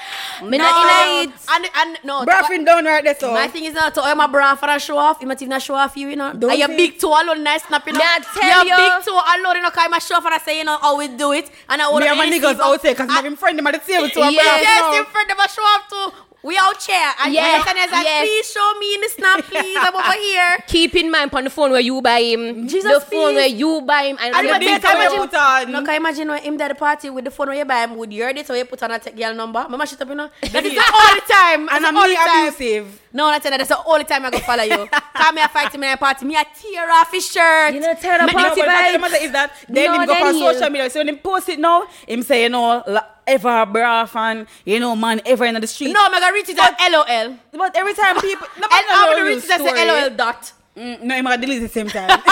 [0.49, 1.35] me No, not in it.
[1.51, 3.33] and, and no, Braffing down right there, so.
[3.35, 5.19] My thing is not to oil my bra for a show off.
[5.21, 6.33] You might even show off you, you know.
[6.33, 7.99] Don't and your big toe alone, nice snap, you know.
[7.99, 8.77] Me I tell your you.
[8.77, 10.97] big toe alone, you know, cause my show off and I say, you know, how
[10.97, 11.51] we do it.
[11.69, 13.67] And I Me order and my niggas out there because I- my him friend them
[13.67, 14.99] at the table to a Yes, braff Yes, now.
[14.99, 16.13] in front of a show off too.
[16.42, 16.96] We out here.
[17.22, 18.26] And Yes, and like, yes.
[18.26, 19.76] please show me in the snap, please.
[19.79, 20.57] I'm over here.
[20.68, 22.66] Keep in mind on the phone where you buy him.
[22.66, 23.37] Jesus, the phone please.
[23.37, 25.72] where you buy him and, And the date where you imagine- put on.
[25.72, 27.96] No, can imagine when him at the party with the phone where you buy him
[27.98, 29.66] with your date where you put on a tech girl number?
[29.68, 30.31] Mama shit up, you know.
[30.50, 31.68] That is all the only time.
[31.76, 33.03] And I'm only abusive.
[33.12, 33.50] No, that's it.
[33.50, 34.88] That's the only time I go follow you.
[35.14, 36.24] Come here, fight me at a party.
[36.24, 37.74] Me a tear off his shirt.
[37.74, 40.14] You know, tear No, up party but the matter is that then No, him go
[40.14, 40.88] on social media.
[40.88, 42.83] So when him post it now, him say, you know,
[43.31, 45.93] ever braff and, you know, man, ever in the street.
[45.93, 47.37] No, I'm gonna reach it at LOL.
[47.53, 48.47] But every time people...
[48.61, 49.61] No, I'm gonna reach it at.
[49.61, 50.53] LOL dot.
[50.77, 52.21] Mm, no, I'm gonna delete at the same time.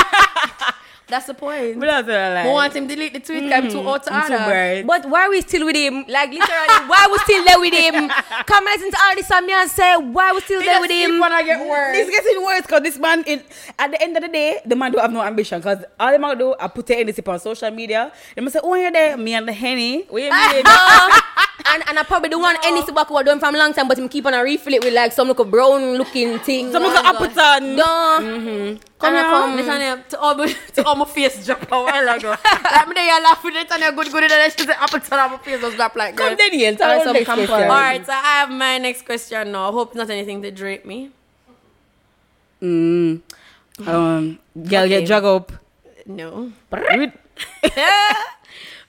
[1.08, 1.80] That's the point.
[1.80, 2.44] but that's what I like.
[2.44, 3.44] We want him to delete the tweet.
[3.44, 4.44] Mm, I'm too out to I'm too order.
[4.44, 4.86] bright.
[4.86, 6.04] But why we still with him?
[6.06, 8.10] Like literally, why we still there with him?
[8.46, 10.90] Come listen to all this and me and say why we still It there with
[10.90, 11.18] him?
[11.18, 11.96] wanna get worse.
[11.96, 13.42] It's getting worse because this man, in,
[13.78, 16.18] at the end of the day, the man don't have no ambition because all they
[16.18, 18.12] might do, I put it in this on social media.
[18.36, 20.02] They must say, oh, you're there, me and the henny.
[20.10, 20.64] Where you mean?
[21.70, 24.08] And and I probably the one any tobacco I done from long time, but him
[24.08, 26.70] keep on a refill it with like some little brown looking thing.
[26.72, 27.58] Some Oh little my apple God.
[27.60, 27.76] tan.
[27.76, 28.78] No.
[28.98, 29.56] Come And I here, come.
[29.56, 30.34] listen to all,
[30.74, 32.30] to all my face drop a while ago.
[32.44, 34.76] like me there, you laugh with it and you're good, good, and then she said,
[34.78, 36.38] apple turn on my face just drop like Come that.
[36.38, 37.50] Daniel, tell Alright, us some next question.
[37.50, 39.68] All right, so I have my next question now.
[39.68, 41.11] I hope it's not anything to drape me.
[42.62, 43.20] Mm.
[43.87, 44.88] Um, girl Okay.
[44.88, 45.52] get drug up.
[46.06, 46.52] No.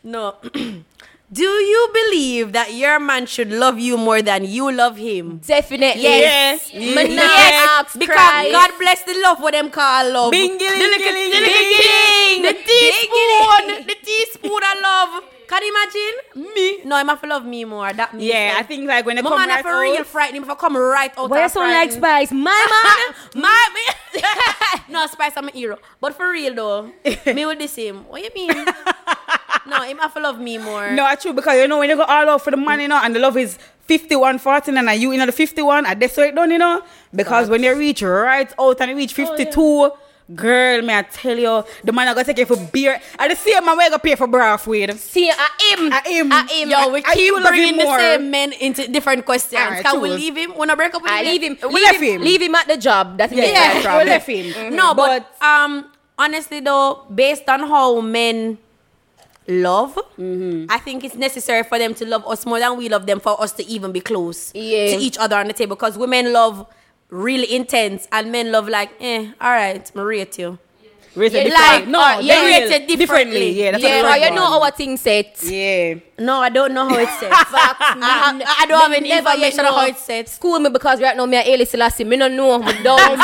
[0.03, 0.35] No.
[1.31, 5.37] Do you believe that your man should love you more than you love him?
[5.45, 6.01] Definitely.
[6.01, 6.73] Yes.
[6.73, 7.13] Me Yes.
[7.13, 8.51] not ask Because Christ.
[8.51, 10.31] God bless the love what them call love.
[10.31, 15.23] Bing, the giling, little- the little- the teaspoon, the teaspoon of love.
[15.45, 16.15] Can you imagine?
[16.53, 16.67] Me?
[16.85, 17.91] No, I'm have to love me more.
[17.93, 18.29] That me.
[18.29, 20.43] Yeah, I think like when they My come man right have real out, frighten him
[20.43, 21.29] if I come right out.
[21.29, 21.91] Why you of sound like.
[21.91, 22.31] Spice?
[22.31, 22.53] My
[23.33, 23.41] man.
[23.43, 24.21] My me.
[24.93, 25.77] no, Spice, I'm a hero.
[26.01, 26.91] But for real though,
[27.33, 28.05] me with the same.
[28.09, 28.65] What you mean?
[29.67, 30.91] No, him have to love me more.
[30.91, 32.89] No, it's true because you know when you go all out for the money, you
[32.89, 36.33] know, and the love is 51 49 and you in the 51, I that's what
[36.35, 36.83] done, you know.
[37.13, 39.91] Because when you reach right out and you reach 52,
[40.35, 43.01] girl, may I tell you, the man I gonna take you for beer.
[43.17, 44.99] And the same man we gonna pay for bra with.
[44.99, 45.91] See, I him.
[45.91, 46.31] I him.
[46.31, 46.69] I him.
[46.69, 49.59] Yo, we I keep love bringing the same men into different questions.
[49.59, 50.55] Alright, Can we leave him?
[50.55, 51.25] Wanna break up with I him?
[51.25, 51.57] leave him.
[51.73, 52.03] We leave him.
[52.03, 52.21] him.
[52.21, 53.17] Leave him at the job.
[53.17, 53.81] That's Yeah, yeah.
[53.81, 54.45] Yeah, we left him.
[54.53, 54.71] Mhm.
[54.73, 55.85] No, but, But- um,
[56.17, 58.59] honestly though, based on how men
[59.49, 60.65] love, Mm-hmm.
[60.69, 63.41] I think it's necessary for them to love us more than we love them for
[63.41, 64.87] us to even be close Yeah.
[64.87, 65.75] to each other on the table.
[65.77, 66.65] Because women love
[67.09, 70.37] really intense and men love like, eh, all right, I rate
[71.15, 71.21] you.
[71.21, 72.71] Rate Yeah, like, no, uh, yeah, they rate will.
[72.93, 73.51] it differently.
[73.51, 74.63] Yeah, that's what Yeah, or you know one.
[74.63, 75.37] our thing set.
[75.43, 75.95] Yeah.
[76.19, 77.31] No, I don't know how it's set.
[77.33, 80.29] I, I, I don't have any information on how it's set.
[80.29, 82.03] School me because right now me a Haile Selassie.
[82.03, 82.59] Me no know.
[82.59, 83.21] Me dance.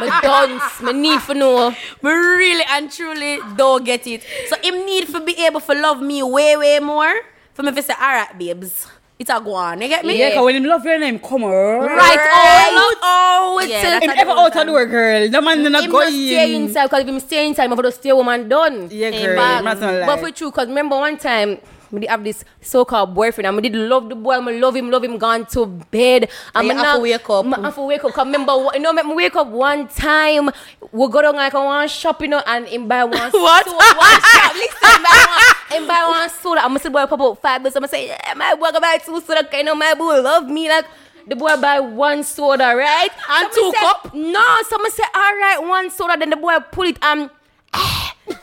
[0.00, 0.80] me dance.
[0.82, 1.70] Me need for know.
[2.02, 4.22] Me really and truly don't get it.
[4.48, 7.12] So him need to be able to love me way, way more.
[7.54, 8.86] For me to say, all right, babes,
[9.22, 9.80] it's a go on.
[9.80, 10.18] You get me?
[10.18, 11.86] Yeah, because when him love your name, come on.
[11.86, 12.98] Right oh, out.
[13.02, 15.28] Oh, it's Yeah, a- Him ever out of the door, girl.
[15.30, 16.62] The man not him go must stay in.
[16.62, 18.88] inside because if him stay inside, I'm going to stay woman done.
[18.90, 19.64] Yeah, girl, back.
[19.64, 20.06] that's not lie.
[20.06, 21.58] But for true, because remember one time,
[21.92, 24.90] we did have this so-called boyfriend and we did love the boy, I'm love him,
[24.90, 26.28] love him, gone to bed.
[26.54, 27.44] I'm to now- wake up.
[27.46, 28.12] me have to wake up.
[28.12, 30.50] Cause remember, you know, me wake up one time,
[30.90, 33.66] we go down like one shop, you know, and him buy one What?
[33.66, 34.52] soda, one shop.
[34.54, 35.26] Listen, buy
[35.70, 36.60] one, him buy one soda.
[36.62, 37.76] I'm gonna say, boy, pop out five bucks.
[37.76, 39.46] I'm gonna say, yeah, my boy, go buy two soda.
[39.52, 40.86] You know, my boy love me like.
[41.24, 43.08] The boy buy one soda, right?
[43.30, 44.12] And So me two say- cup?
[44.12, 46.16] No, someone say, all right, one soda.
[46.18, 47.30] Then the boy pull it um.
[47.72, 48.36] so, me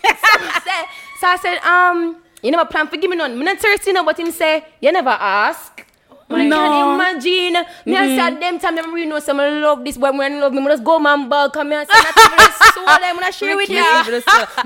[1.19, 3.38] so I said, um, you never plan for give me none.
[3.38, 5.86] Me not thirsty no, but him say, you never ask.
[6.32, 6.58] Oh I No.
[6.58, 7.54] can imagine.
[7.86, 8.15] Me I mm-hmm.
[8.15, 10.12] say at them time them really know some love this boy.
[10.12, 11.49] When love me, me just go man ball.
[11.49, 13.06] Come here, say not even soda.
[13.06, 13.84] I'm gonna share with you.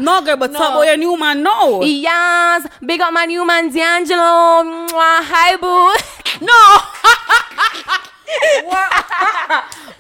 [0.04, 1.80] no, girl, but talk about your new man now.
[1.82, 4.64] Yes, big up my new man D'Angelo.
[4.92, 5.96] Mwah, Hi boo.
[6.42, 6.52] No.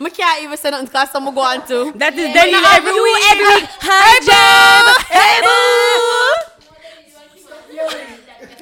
[0.01, 1.93] I can't even say nothing because someone go on to.
[1.97, 3.23] That is When Daniel I have every you week.
[3.31, 3.69] every week.
[3.79, 5.05] Hi Jeb.
[5.07, 6.52] Hey boo.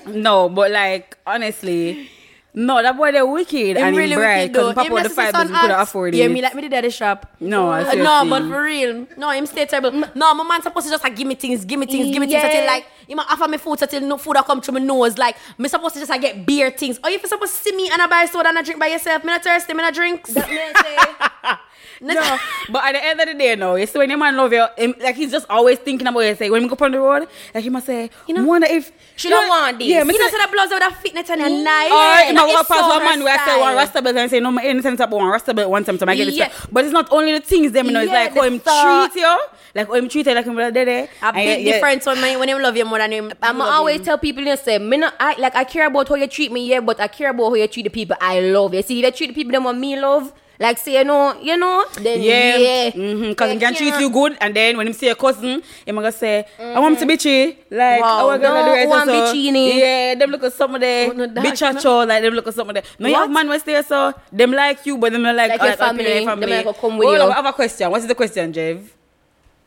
[0.07, 2.09] No, but like honestly,
[2.53, 4.69] no, that boy they're wicked Him and really bright wicked though.
[4.69, 6.31] because papa with the five doesn't could afford Yeah, it.
[6.31, 7.25] me like me did at the shop.
[7.39, 9.91] No, I see, no, but for real, no, him stay terrible.
[10.15, 12.27] No, my man supposed to just like give me things, give me things, give me
[12.27, 12.45] things Yeah.
[12.45, 15.17] until like he might offer me food until no food I come through my nose.
[15.17, 16.99] Like me supposed to just like get beer things.
[17.03, 18.87] Or if you supposed to see me and I buy soda and I drink by
[18.87, 20.33] yourself, me not thirsty, me not drinks.
[22.01, 22.37] no,
[22.69, 24.65] but at the end of the day, no, you see when your man love you,
[24.77, 26.35] him, like he's just always thinking about you.
[26.35, 28.91] Say when we go on the road, like he must say, you know, wonder if
[29.15, 29.87] She don't want this.
[29.87, 31.63] Yeah, me you know, say, so that blows out that fitness and a mm.
[31.63, 31.89] nice.
[31.91, 33.75] Oh, Or if I It's walk past so one man where I say one versatile.
[33.77, 36.15] rasta belt and say no, my innocent about one rasta belt one time to I
[36.15, 36.47] get Yeah.
[36.49, 36.67] this.
[36.71, 38.01] But it's not only the things them, you know.
[38.01, 39.11] It's Yeah, like how the oh, him thought.
[39.11, 39.39] treat you,
[39.75, 41.07] like how him treat you, like him brother there.
[41.21, 43.31] A big difference when, when him love you more than him.
[43.41, 44.05] I'm love always him.
[44.05, 46.67] tell people you say me not I like I care about how you treat me,
[46.67, 48.73] yeah, but I care about how you treat the people I love.
[48.73, 51.33] You see, if you treat the people them what me love, like say you know,
[51.41, 53.33] you know, then Yeah, yeah, mm-hmm.
[53.33, 56.11] Cause he can treat you good, and then when him see a cousin, he gonna
[56.11, 58.19] say, "I want to bitchy." Like, Wow.
[58.19, 58.87] I want No, to do it.
[58.89, 59.13] want so.
[59.33, 59.79] bitchy.
[59.81, 61.79] Yeah, them look at some of the Oh, no, bitch know?
[61.81, 62.83] cho, like them look at some of the.
[62.99, 63.33] No, you have What?
[63.33, 66.13] man was there, so them like you, but them not like, Like your other people
[66.13, 67.17] in family, them like come with oh, you.
[67.17, 67.89] no, I have a question.
[67.89, 68.79] What is the question, Jev?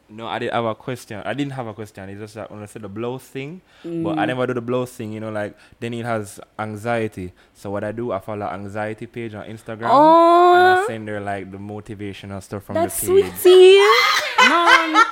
[0.09, 1.23] No, I didn't have a question.
[1.25, 2.09] I didn't have a question.
[2.11, 4.27] It's just that when I said the blow thing, but I mm.
[4.27, 5.13] never do the blow thing.
[5.13, 7.33] You know, like then Daniel has anxiety.
[7.55, 11.51] So what I do, I follow anxiety page on Instagram, and I send her like
[11.51, 13.33] the motivational stuff from that's the page.
[13.35, 13.77] See,
[14.49, 14.65] No,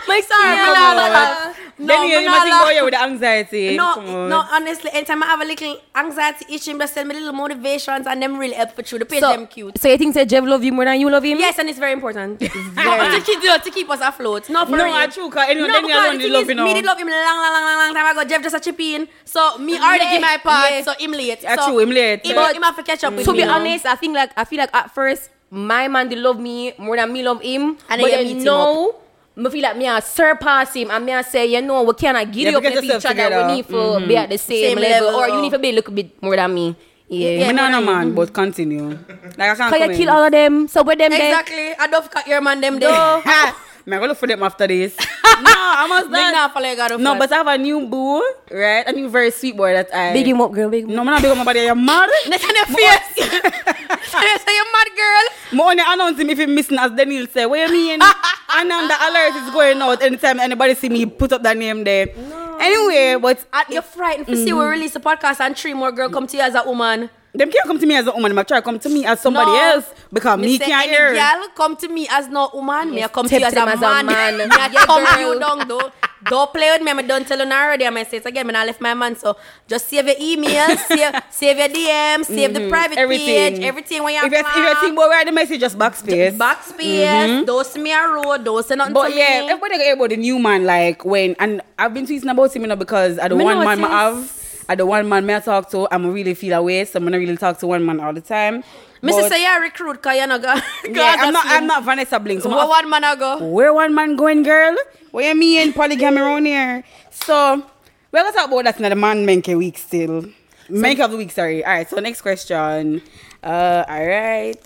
[0.08, 3.76] my Sorry, son, no, no, me you not must think about you with the anxiety.
[3.76, 8.06] No, no, honestly, anytime I have a little anxiety issue, just send me little motivations
[8.06, 9.00] and them really help for through.
[9.00, 9.78] The page So, them cute.
[9.78, 11.38] so you think that Jeff love you more than you love him?
[11.38, 12.38] Yes, and it's very important.
[12.40, 14.48] to, keep, to keep us afloat.
[14.50, 14.94] No, for No, real.
[14.94, 16.64] I true, cause anyone, No, Daniel because the thing love is, you know.
[16.64, 18.28] me did love him long, long, long, long, time ago.
[18.28, 19.08] Jeff just a chip in.
[19.24, 20.82] So me already Yeah, give my part, yeah.
[20.82, 21.42] so him late.
[21.42, 22.24] Yeah, so true, him late.
[22.26, 23.38] Him, But- him have to catch up with To me.
[23.38, 26.72] be honest, I think like I feel like at first my man did love me
[26.78, 28.92] more than me love him, And then but you then meet him
[29.36, 29.42] now.
[29.42, 32.30] Me feel like me I surpass him and me I say, you know, we cannot
[32.30, 33.24] give Yeah, you up get with each yourself other.
[33.24, 33.46] together.
[33.46, 34.08] We need to mm-hmm.
[34.08, 35.40] be at the same, Same level, level, or you oh.
[35.42, 36.76] need to be a little bit more than me.
[37.08, 37.30] Yeah.
[37.30, 38.88] Yeah, Me not no more than man, but continue.
[39.36, 39.96] Like I can't Can you in.
[39.96, 40.68] kill all of them?
[40.68, 41.28] So with them there.
[41.30, 41.74] Exactly.
[41.78, 42.90] I don't cut your man them there.
[43.24, 43.56] Ha!
[43.84, 44.96] Me I go look for them after this.
[45.42, 46.32] no, I must Make not.
[46.32, 48.86] now follow you God No, but I have a new boo, right?
[48.86, 50.12] A new very sweet boy that I.
[50.12, 50.70] Big him up, girl.
[50.70, 51.60] Big him No, I'm not big up my body.
[51.62, 52.08] You're mad.
[52.28, 53.71] Next on your face.
[54.20, 55.56] Say you mad girl.
[55.58, 57.46] Me only announce him if he missing, as Daniel say.
[57.46, 58.00] What you mean?
[58.54, 61.84] and then the alert is going out anytime anybody see me put up that name
[61.84, 62.06] there.
[62.16, 62.58] No.
[62.60, 64.70] Anyway, but And you're frightened to see we mm.
[64.70, 67.10] release a podcast and three more girl come to you as a woman.
[67.34, 68.34] them can't come to me as a woman.
[68.34, 69.62] Them try to come to me as somebody No.
[69.62, 71.12] else because me say can't hear.
[71.14, 72.90] Girl come to me as no woman.
[72.94, 74.06] Me I come to you as a as a man.
[74.06, 74.36] man.
[74.38, 75.20] Me I come girl.
[75.34, 75.90] you down though.
[76.28, 76.92] Don't play with me.
[76.92, 77.86] I don't tell you already.
[77.86, 78.54] I say it again.
[78.54, 79.16] I left my man.
[79.16, 82.98] So just save your emails, save, save your DMs, save the private Mm-hmm.
[83.02, 83.54] Everything.
[83.54, 86.36] page, everything when you If you, if you think about write the message, just backspace.
[86.36, 89.48] backspace, don't send me a road, don't send nothing But to yeah, me.
[89.50, 92.68] everybody got about the new man, like when and I've been tweeting about him, you
[92.68, 95.70] know, because I don't want man I have, I the one man me I talk
[95.70, 98.20] to, I'm really feel away, so I'm gonna really talk to one man all the
[98.20, 98.62] time.
[99.02, 99.20] Mr.
[99.22, 100.54] But, say you recruit cause you know go.
[100.88, 102.40] yeah, I'm not I'm not Vanessa Bling.
[102.40, 103.44] So Where one man I go?
[103.44, 104.76] where one man going, girl?
[105.10, 106.84] What you mean polygamy around here?
[107.10, 107.66] So
[108.12, 110.26] we're gonna talk about that in the man menke week still.
[110.70, 111.64] Menke of the week, sorry.
[111.64, 113.02] Alright, so next question.
[113.42, 114.56] Uh alright.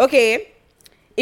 [0.00, 0.51] Okay.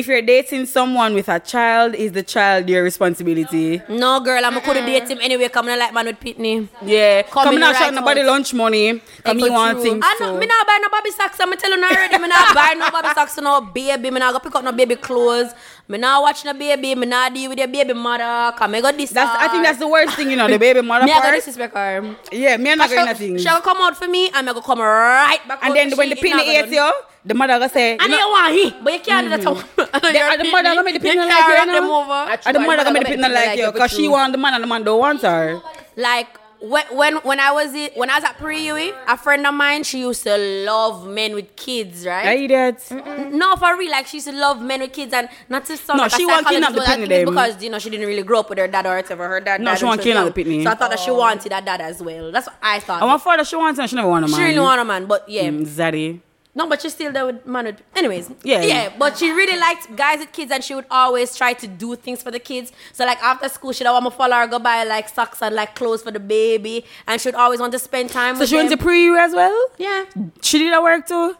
[0.00, 3.82] If you're dating someone with a child, is the child your responsibility?
[3.86, 5.48] No girl, I'm gonna date him anyway.
[5.50, 6.66] Come on, like man with Pitney.
[6.82, 7.20] Yeah.
[7.20, 9.02] Come Come not right shot nobody lunch money.
[9.22, 10.02] Come me want things.
[10.02, 11.38] I so- know, me not buy no baby socks.
[11.38, 12.16] I'm telling you already.
[12.16, 14.10] Me not buy no baby socks no baby.
[14.10, 15.52] Me not go pick up no baby clothes.
[15.90, 16.94] Me not watch no baby.
[16.94, 18.54] Me not deal with your baby mother.
[18.56, 19.10] Come me go this.
[19.10, 21.34] That's I think that's the worst thing, you know, the baby mother me I part.
[21.34, 22.14] disrespect her.
[22.30, 23.38] Yeah, me not going nothing.
[23.38, 25.58] she'll come out for me and me go come right back.
[25.62, 26.22] And then when the she.
[26.22, 26.92] pin It eats you,
[27.26, 29.40] the mother gonna say, And you know, want he, but you can't do that.
[29.40, 29.66] Mm.
[30.00, 32.38] The- uh, the mother gonna make the pin like you, you know?
[32.46, 34.62] and the mother gonna make the pin like you, cause she want the man and
[34.62, 35.60] the man don't want her.
[35.96, 36.28] Like
[36.60, 39.82] when when when I was i- when I was at pre a friend of mine
[39.82, 42.26] she used to love men with kids, right?
[42.26, 42.84] I idiot.
[43.32, 45.96] No, for real, like she used to love men with kids and not to sound
[45.98, 47.24] No, like she psychologist, kidnap the pitney them.
[47.34, 49.26] because you know she didn't really grow up with her dad or whatever.
[49.28, 49.60] Her dad.
[49.60, 50.62] No, died she was kidnap the pitney.
[50.62, 52.30] So I thought that she wanted that dad as well.
[52.30, 53.02] That's what I thought.
[53.02, 54.38] I want father she wanted, and she never wanted a man.
[54.40, 55.44] she really want a man, but yeah.
[55.44, 56.20] Mm, Zaddy.
[56.52, 57.80] No, but she's still there with man with.
[57.94, 58.62] Anyways, Yeah.
[58.62, 58.92] yeah.
[58.98, 62.22] But she really liked guys with kids, and she would always try to do things
[62.24, 62.72] for the kids.
[62.92, 65.76] So like after school, she'd want to follow her, go buy like socks and like
[65.76, 68.30] clothes for the baby, and she'd always want to spend time.
[68.38, 68.84] With So with she went to them.
[68.84, 69.68] pre you as well?
[69.78, 70.04] Yeah.
[70.42, 71.36] She did her work too?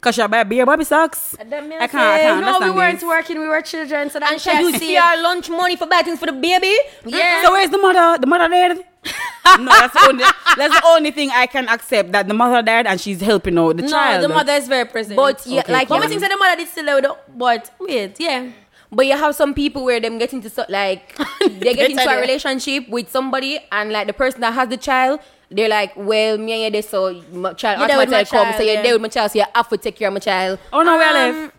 [0.00, 1.36] Cause she buy beer baby socks.
[1.38, 3.06] And then me I can't, I can't no, we weren't this.
[3.06, 3.38] working.
[3.38, 4.08] We were children.
[4.08, 6.18] So then And she she had use to see your lunch money for buy things
[6.18, 6.74] for the baby.
[7.04, 7.42] Yeah.
[7.42, 8.18] So where's the mother?
[8.18, 8.78] The mother dead?
[9.58, 10.24] no, that's the only
[10.56, 13.76] that's the only thing I can accept that the mother died and she's helping out
[13.76, 14.22] the no, child.
[14.22, 15.16] No, the mother is very present.
[15.16, 16.00] But yeah, Okay, like cool.
[16.00, 17.04] think that the mother did still live
[17.36, 18.50] but wait, yeah.
[18.92, 22.20] But you have some people where them get into so, like they get into a
[22.20, 26.52] relationship with somebody and like the person that has the child, they're like, well, me
[26.52, 28.74] and you there, so my child You there with my automatically come, so child, you're
[28.74, 28.82] yeah.
[28.82, 30.58] there with my child, so you have to take care of my child.
[30.72, 31.54] oh no, we are Um, left.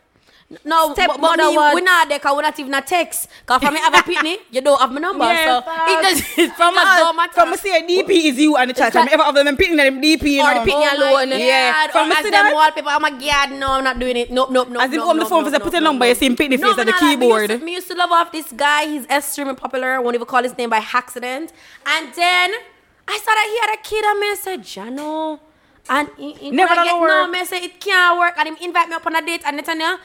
[0.65, 1.75] No, Step but, but mother me, what?
[1.75, 3.30] we not there because we not even a text.
[3.39, 5.23] Because for me have a pitney, you don't have my number.
[5.23, 7.34] Yeah, so it does it From just a, don't matter.
[7.34, 8.91] from a say DP is you and the child.
[8.91, 10.65] From ever of them picking them DP, you Or know.
[10.65, 11.30] the pitney Oh my alone.
[11.30, 11.39] God.
[11.39, 11.84] Yeah.
[11.88, 12.54] From From as see them that?
[12.54, 13.51] wallpaper, I'm a god.
[13.54, 14.30] No, I'm not doing it.
[14.30, 14.84] Nope, nope, nope.
[14.84, 16.12] As if nope, on the phone nope, for say nope, put a nope, number, you
[16.12, 16.17] nope.
[16.19, 17.49] see him pitney face me at the not like- me keyboard.
[17.49, 18.88] used to- Me used to love off this guy.
[18.88, 19.93] He's extremely popular.
[19.95, 21.54] I Won't even call his name by accident.
[21.86, 22.51] And then
[23.08, 25.40] I saw that he had a kid, and I said, Jano.
[25.90, 27.32] And he, he Never get, No, work.
[27.32, 28.36] me I say it can't work.
[28.38, 29.98] And him invite me up on a date, and Netanya.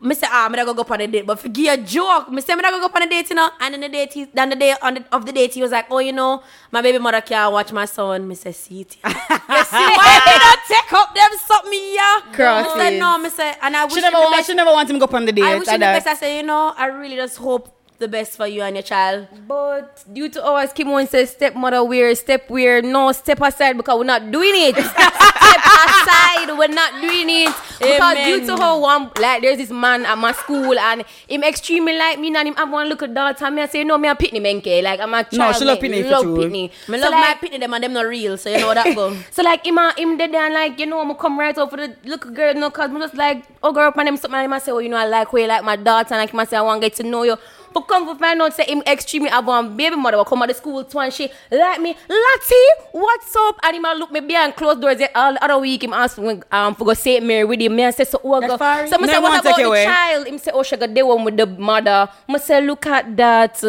[0.00, 2.30] Me say, ah, me da go go up on a date, but forget a joke.
[2.30, 3.48] Me say, me da go go up on a date, you know.
[3.60, 5.70] And then the date, he, then the day on the, of the date, he was
[5.70, 8.28] like, oh, you know, my baby mother can't watch my son.
[8.28, 8.96] Me say, see it.
[9.04, 12.20] you see, why did I take up them something, yeah?
[12.34, 12.74] Crosses.
[12.76, 14.46] Me say, no, me say, and I wish She never want, best.
[14.48, 15.44] she never want him to go up on the date.
[15.44, 16.06] I wish like him the best.
[16.06, 19.28] I say, you know, I really just hope the best for you and your child.
[19.46, 23.96] But due to ours, Kim won't say stepmother weird, step weird, no step aside because
[23.98, 24.74] we're not doing it.
[24.84, 27.54] step aside, we're not doing it.
[27.78, 28.40] Because Amen.
[28.40, 32.18] due to how one like there's this man at my school and him extremely like
[32.18, 34.14] me and him have one look at daughter and me I say no me a
[34.14, 34.82] pitney menke.
[34.82, 35.32] Like I'm a child.
[35.34, 36.36] No, she love me- pitney for love true.
[36.38, 36.70] pitney.
[36.88, 38.94] Me So love like, my pitney them and them not real, so you know that
[38.94, 39.16] go.
[39.30, 41.70] So like him, a- him dead there and like you know I'ma come right out
[41.70, 44.16] for the little girl, you know, cause I'm just like oh girl up and him
[44.16, 46.14] something and him I say oh you know I like where you like my daughter
[46.14, 47.36] and like him I say I want to get to know you.
[47.74, 50.48] But come to find out say him extremely have one baby mother will come at
[50.48, 54.20] the school too and she like me Lottie what's up and him a look me
[54.20, 57.18] behind closed doors there all the other week him ask me um for go say
[57.20, 58.86] Mary with him me I say so oh go far.
[58.86, 59.84] so me say Them what want about take the away.
[59.84, 63.16] child him say oh she got the one with the mother me say look at
[63.16, 63.60] that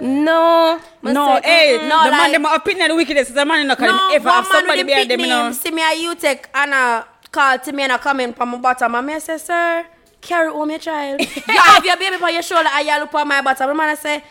[0.00, 2.96] no me No, say, hey, "Mm-mm." No, the man like- them are opinion of the
[2.96, 3.34] wickedest.
[3.34, 5.52] The man not can no, ever have somebody with behind the them, you pitney, know.
[5.52, 8.50] see me a you take and uh, call to me and I come in from
[8.50, 9.86] my bottom and me I say, sir,
[10.26, 11.20] carry home your child.
[11.48, 13.68] you have your baby on your shoulder and you look on my bottom.
[13.68, 14.22] The man I say,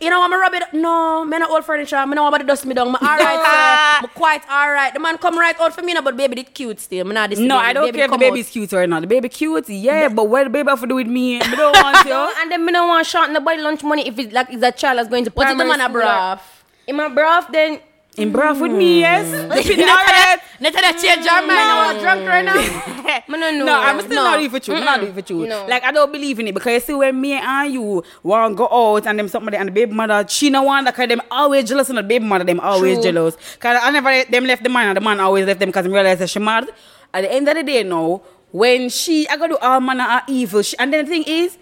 [0.00, 0.62] you know, I'm rub it.
[0.74, 2.04] No, me not old furniture.
[2.06, 2.88] Me know about to dust me down.
[2.92, 4.02] Me alright, sir.
[4.02, 4.92] Me quite alright.
[4.92, 7.04] The man come right out for me now, but baby did cute still.
[7.06, 7.38] Me not this.
[7.38, 7.56] No.
[7.56, 8.32] I don't Baby care if the come out.
[8.34, 9.00] baby's cute or not.
[9.00, 11.40] The baby cute, yeah, but what the baby have to do with me?
[11.40, 12.40] I don't want you.
[12.42, 14.98] and then me don't want short nobody lunch money if it's like it's a child
[14.98, 16.40] that's going to What if the man a school?
[16.86, 17.80] In my brav, then
[18.18, 19.26] In breath with me, yes.
[19.32, 20.40] Alright.
[20.60, 21.52] Not that change your mind.
[21.52, 22.54] I was drunk right now.
[23.28, 23.64] Me no know.
[23.64, 24.24] No, I'm still No.
[24.24, 24.74] not even true.
[24.74, 25.46] I'm not even true.
[25.46, 25.66] No.
[25.66, 28.68] Like I don't believe in it because you see when me and you want go
[28.70, 31.68] out and them somebody and the baby mother, she no want that cause them always
[31.68, 33.04] jealous and the baby mother them always True.
[33.04, 33.36] jealous.
[33.60, 35.88] Cause I never them left the man and the man always left them because I
[35.88, 36.68] realize that she mad.
[37.14, 40.22] At the end of the day now, when she I gotta do all manner of
[40.28, 41.56] evil, she, and then the thing is.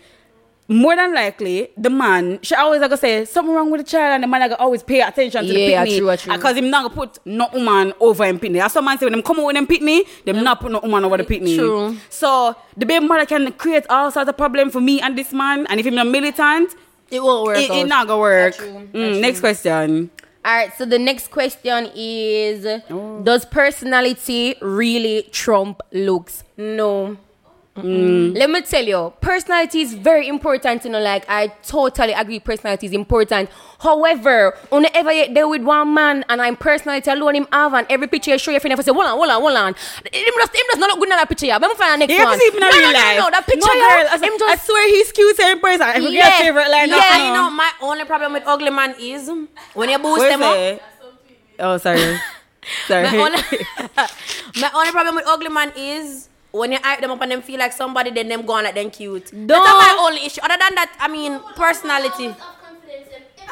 [0.69, 4.23] More than likely, the man, she always like say something wrong with the child, and
[4.25, 5.99] the man like always pay attention to Yeah, the pitney.
[5.99, 6.33] true, true.
[6.33, 8.55] Because him not gonna put no woman over him pitney.
[8.59, 11.05] That's what man say when them come with them pitney, them not put no woman
[11.05, 11.55] over the pitney.
[11.57, 11.97] True.
[12.11, 15.67] So the baby mother can create all sorts of problem for me and this man,
[15.69, 16.75] and if him not militant,
[17.13, 18.57] It won't work it, it not gonna work.
[18.57, 20.11] That's true, Mm, next question.
[20.45, 23.21] All right, so the next question is Oh.
[23.23, 26.43] Does personality really trump looks?
[26.57, 27.17] No.
[27.77, 28.37] Mm.
[28.37, 30.85] Let me tell you, personality is very important.
[30.85, 33.51] You know, like I totally agree, personality is important.
[33.81, 38.07] However, whenever you there with one man and I'm personality alone, him have and every
[38.09, 39.75] picture you show your friend, I say, hold on, hold on, hold on.
[39.75, 41.47] Him just, him just not look good in that picture.
[41.47, 42.33] Yeah, let me find the next You one.
[42.33, 44.89] ever him in no, no, no, no, that picture, no, girl, I, him I swear
[44.89, 45.83] he's cute in person.
[45.83, 46.39] I forget Yeah.
[46.39, 46.89] favorite line.
[46.89, 46.97] Yeah.
[46.97, 49.31] of And you know, my only problem with ugly man is
[49.75, 50.81] when you boost them up.
[51.59, 52.19] Oh, sorry.
[52.89, 53.03] sorry.
[53.05, 53.39] My only,
[54.61, 57.59] my only problem with ugly man is when you hype them up and them feel
[57.59, 59.25] like somebody, then them go on like them cute.
[59.25, 59.49] That's Don't.
[59.65, 60.41] my only issue.
[60.43, 62.29] Other than that, I mean, personality.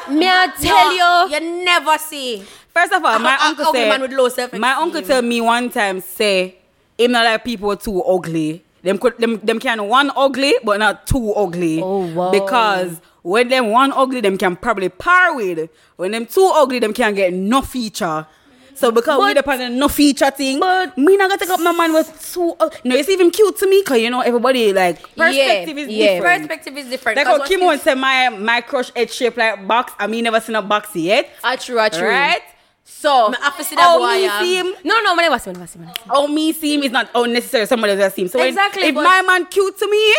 [0.09, 1.33] me I tell No, you.
[1.45, 2.43] you never see.
[2.73, 4.29] First of all, my uncle said, man with low
[4.59, 6.57] my uncle tell me one time say,
[6.97, 8.63] him not like people too ugly.
[8.83, 11.81] Them could them them can one ugly but not too ugly.
[11.81, 12.31] Oh, wow.
[12.31, 15.69] Because when them one ugly, them can probably par with.
[15.95, 18.27] When them too ugly, them can get no feature.
[18.75, 21.59] So because we But- depend on no feature thing, but- me not gonna take up
[21.61, 22.55] my man was too.
[22.59, 26.15] Uh, no, it's even cute to me because you know everybody like perspective is yeah.
[26.15, 26.41] different.
[26.47, 27.15] Perspective is different.
[27.17, 29.93] Like 'Cause how what Kim once said my my crush head shape like box.
[29.97, 31.29] I mean never seen a box yet.
[31.43, 32.07] I true, I true.
[32.07, 32.41] Right?
[32.83, 34.39] So Me um, have to see that how boy, me yeah.
[34.41, 36.33] see him, No, no, I never see, I never see, I never see.
[36.33, 37.65] me see him is not unnecessary.
[37.65, 38.27] Somebody else see him.
[38.27, 40.13] So when- Exactly, if my man cute to me,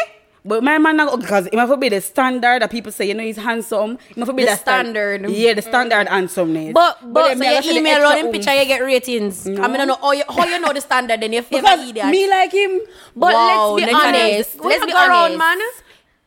[0.46, 3.06] but my man not because it must be the standard that people say.
[3.08, 3.98] You know, he's handsome.
[4.10, 5.30] It must be The the, stan- standard.
[5.30, 6.72] yeah, the standard handsomeness.
[6.72, 8.64] But- but- then So me, I you gotta say the email extra him picture, you
[8.66, 9.46] get ratings.
[9.46, 11.60] I mean, I don't know how you, how you know the standard, then you feel
[11.60, 12.06] because like idiot.
[12.08, 12.80] me like him.
[13.14, 14.54] But Wow, let's be next honest.
[14.56, 15.38] you- we Let's not be go around, honest.
[15.38, 15.58] man.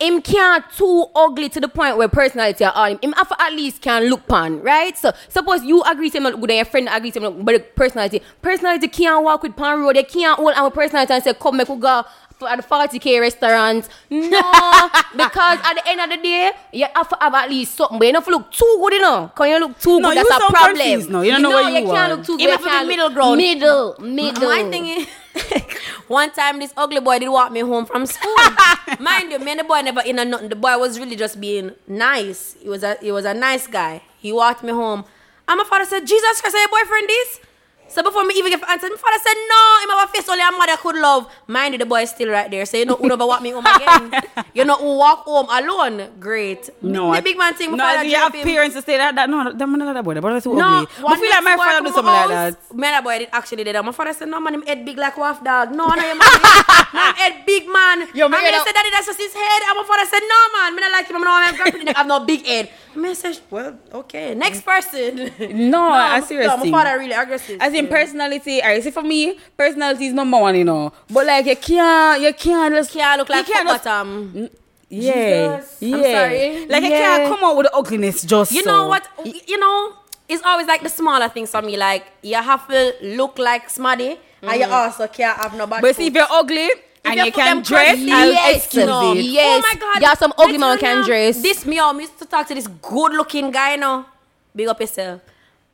[0.02, 3.00] Him can't too ugly to the point where personality are on him.
[3.02, 4.98] Him have to at least can look pan, right?
[4.98, 7.36] So suppose you agree to him look good and your friend agree to him look
[7.36, 9.98] good, but the personality, personality can't walk with pan road.
[9.98, 13.20] They can't hold our personality and say, come make we go for at the 40k
[13.20, 13.88] restaurant.
[14.10, 14.20] No,
[15.14, 17.98] because at the end of the day, you have to have at least something.
[18.00, 19.32] But you don't have to look too good, you know.
[19.34, 20.78] Because you look too No, good, you that's a sound problem.
[20.78, 21.22] confused now.
[21.22, 22.42] You don't know where you you can't look too good.
[22.42, 23.38] It you have to middle ground.
[23.38, 24.50] Middle, middle.
[24.50, 25.08] My thing is,
[26.08, 28.36] one time this ugly boy did walk me home from school.
[29.00, 30.50] Mind you, me and the boy never in a nothing.
[30.50, 32.56] The boy was really just being nice.
[32.60, 34.02] He was a he was a nice guy.
[34.20, 35.06] He walked me home.
[35.48, 37.40] And my father said, Jesus Christ, are your boyfriend this?
[37.90, 40.44] So before me even give answer, my father said, no, him have a face only
[40.44, 41.26] a mother could love.
[41.48, 42.66] Mind you, the boy is still right there.
[42.66, 44.14] So you know who never walk me home again.
[44.54, 46.10] you know who walk home alone.
[46.20, 46.70] Great.
[46.82, 49.16] No, the I- big man thing, my No, father you have parents to say that.
[49.16, 50.14] That no, that man not that boy.
[50.14, 51.06] That boy is too No, ugly.
[51.08, 52.76] I feel like my father do something like that.
[52.76, 53.84] Me and that boy did actually did that.
[53.84, 55.72] My father said, no man, him head big like wolf dog.
[55.72, 56.30] No, no, your man,
[56.94, 58.08] man head big man.
[58.14, 59.62] Yo, and get they out- said, daddy, that's just his head.
[59.66, 61.16] And my father said, no man, me not like him.
[61.18, 61.94] I'm not my grandpa.
[61.98, 62.70] have no big head.
[62.94, 65.32] And me said, well, okay, next person.
[65.70, 67.60] No, I no, serious no, my father really aggressive.
[67.62, 70.94] As in personality, I see for me, personality is number one, you know.
[71.10, 74.10] But like you can't, you can't just can't look you like can't just- bottom.
[74.36, 74.50] Um,
[74.90, 75.78] yeah, Jesus.
[75.82, 75.96] yeah.
[75.96, 76.66] I'm sorry.
[76.66, 77.00] Like you Yeah.
[77.00, 78.52] can't come out with the ugliness just.
[78.52, 78.72] You so.
[78.72, 79.08] know what?
[79.24, 79.94] You know,
[80.28, 81.78] it's always like the smaller things for me.
[81.78, 84.72] Like you have to look like smarty, and you mm.
[84.72, 85.82] also can't have no bad.
[85.82, 86.70] But see, if you're ugly
[87.06, 89.14] and you you can dress, I'll Yes, no.
[89.14, 89.64] Yes.
[89.64, 90.02] Oh my god.
[90.02, 91.42] Yeah, some ugly man can dress.
[91.42, 94.06] This me um used to talk to this good looking guy now.
[94.56, 95.22] Big up yourself.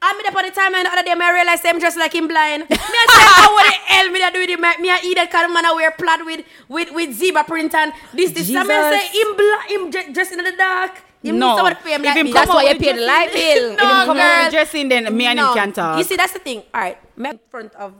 [0.01, 2.27] I mean, upon the time and the other day, I realized I'm dressed like him
[2.27, 2.63] blind.
[2.69, 4.61] me I say, oh, what the hell me that do with him?
[4.61, 7.73] Me I eat that kind of man I wear plaid with with with zebra print
[7.73, 8.49] and this this.
[8.53, 10.91] And me I say him blind, him dre- dressed in the dark.
[11.23, 11.49] Him No.
[11.51, 12.33] need somebody If like him me.
[12.33, 13.71] That's why you pay the light bill.
[13.73, 14.51] If him come girl.
[14.51, 15.97] dressing, then me and him can talk.
[15.97, 16.61] You see, that's the thing.
[16.73, 17.93] All right, me in front of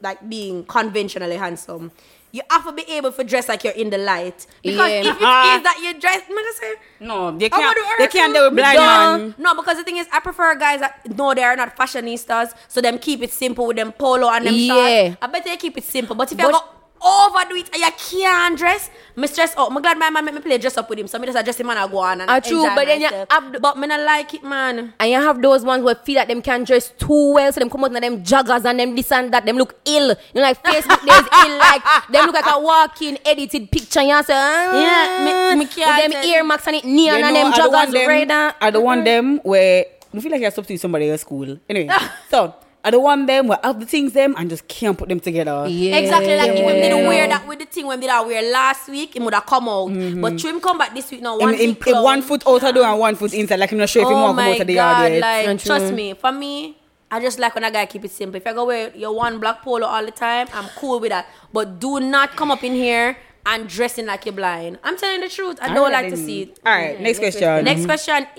[0.00, 1.92] like being conventionally handsome.
[2.34, 4.38] You have to be able to dress like you're in the light.
[4.60, 5.00] Because Yeah.
[5.00, 5.60] if it is Ah.
[5.62, 7.76] that you dress, I'm gonna say, No, they can't.
[7.76, 8.40] do They can't too.
[8.40, 8.86] do it blind No,
[9.18, 9.34] man.
[9.38, 12.80] No, because the thing is, I prefer guys that know they are not fashionistas, so
[12.80, 14.74] them keep it simple with them polo and them Yeah.
[14.74, 15.16] shorts.
[15.22, 16.16] I bet they keep it simple.
[16.16, 16.64] But if you But- go
[17.04, 17.90] overdo it and you
[18.20, 19.70] can't dress, me stress out.
[19.70, 21.60] I'm glad my man make me play dress up with him, so me just adjust
[21.60, 23.28] him and I go on and Ah, true, enjoy but then you myself.
[23.30, 24.94] have the- but me not like it, man.
[24.98, 27.68] And you have those ones where feel that them can dress too well, so them
[27.70, 30.08] come out and them joggers and them this and that, them look ill.
[30.08, 34.02] You know, like Facebook days ill, like them look like a walking edited picture.
[34.02, 35.24] You say, ah, Yeah,
[35.54, 36.30] me- me with can't them tell.
[36.30, 38.08] earmarks and it neon You and know, them I don't want joggers them.
[38.08, 38.54] right.
[38.60, 39.84] I don't want them where
[40.16, 41.58] I feel like you're substitute somebody else school.
[41.68, 41.92] Anyway,
[42.30, 42.54] so
[42.84, 45.66] I don't want them will have the things them and just can't put them together.
[45.66, 45.96] Yeah.
[45.96, 48.42] Exactly like if we didn't wear that with the thing when we did I wear
[48.52, 49.88] last week, it would have come out.
[50.20, 52.60] But Trim come back this week now, one In, in, foot in one foot out
[52.60, 53.58] the door and one foot inside.
[53.58, 54.98] Like I'm not sure if you Oh want to come my out of the god!
[55.00, 55.20] yard yet.
[55.48, 56.76] Like trust me, for me,
[57.10, 58.36] I just like when a guy keep it simple.
[58.36, 61.26] If I go wear your one black polo all the time, I'm cool with that.
[61.52, 63.16] But do not come up in here
[63.46, 64.78] and dressing like you're blind.
[64.84, 65.58] I'm telling the truth.
[65.62, 66.60] I don't Alright like to see it.
[66.66, 67.64] All right, next question.
[67.64, 68.36] Next question Alright.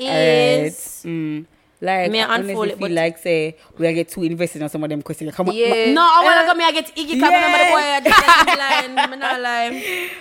[0.67, 1.01] is.
[1.05, 1.45] Mm.
[1.81, 4.61] Like, me I I honestly unfold it, feel but- like say we get too invested
[4.63, 5.33] on some of them questions.
[5.35, 5.91] Come on, Yeah.
[5.93, 6.63] No, I wanna Uh, go me.
[6.65, 7.33] I get Iggy Club.
[7.33, 8.99] Remember the boy I dressing blind.
[8.99, 10.09] I'm not lying.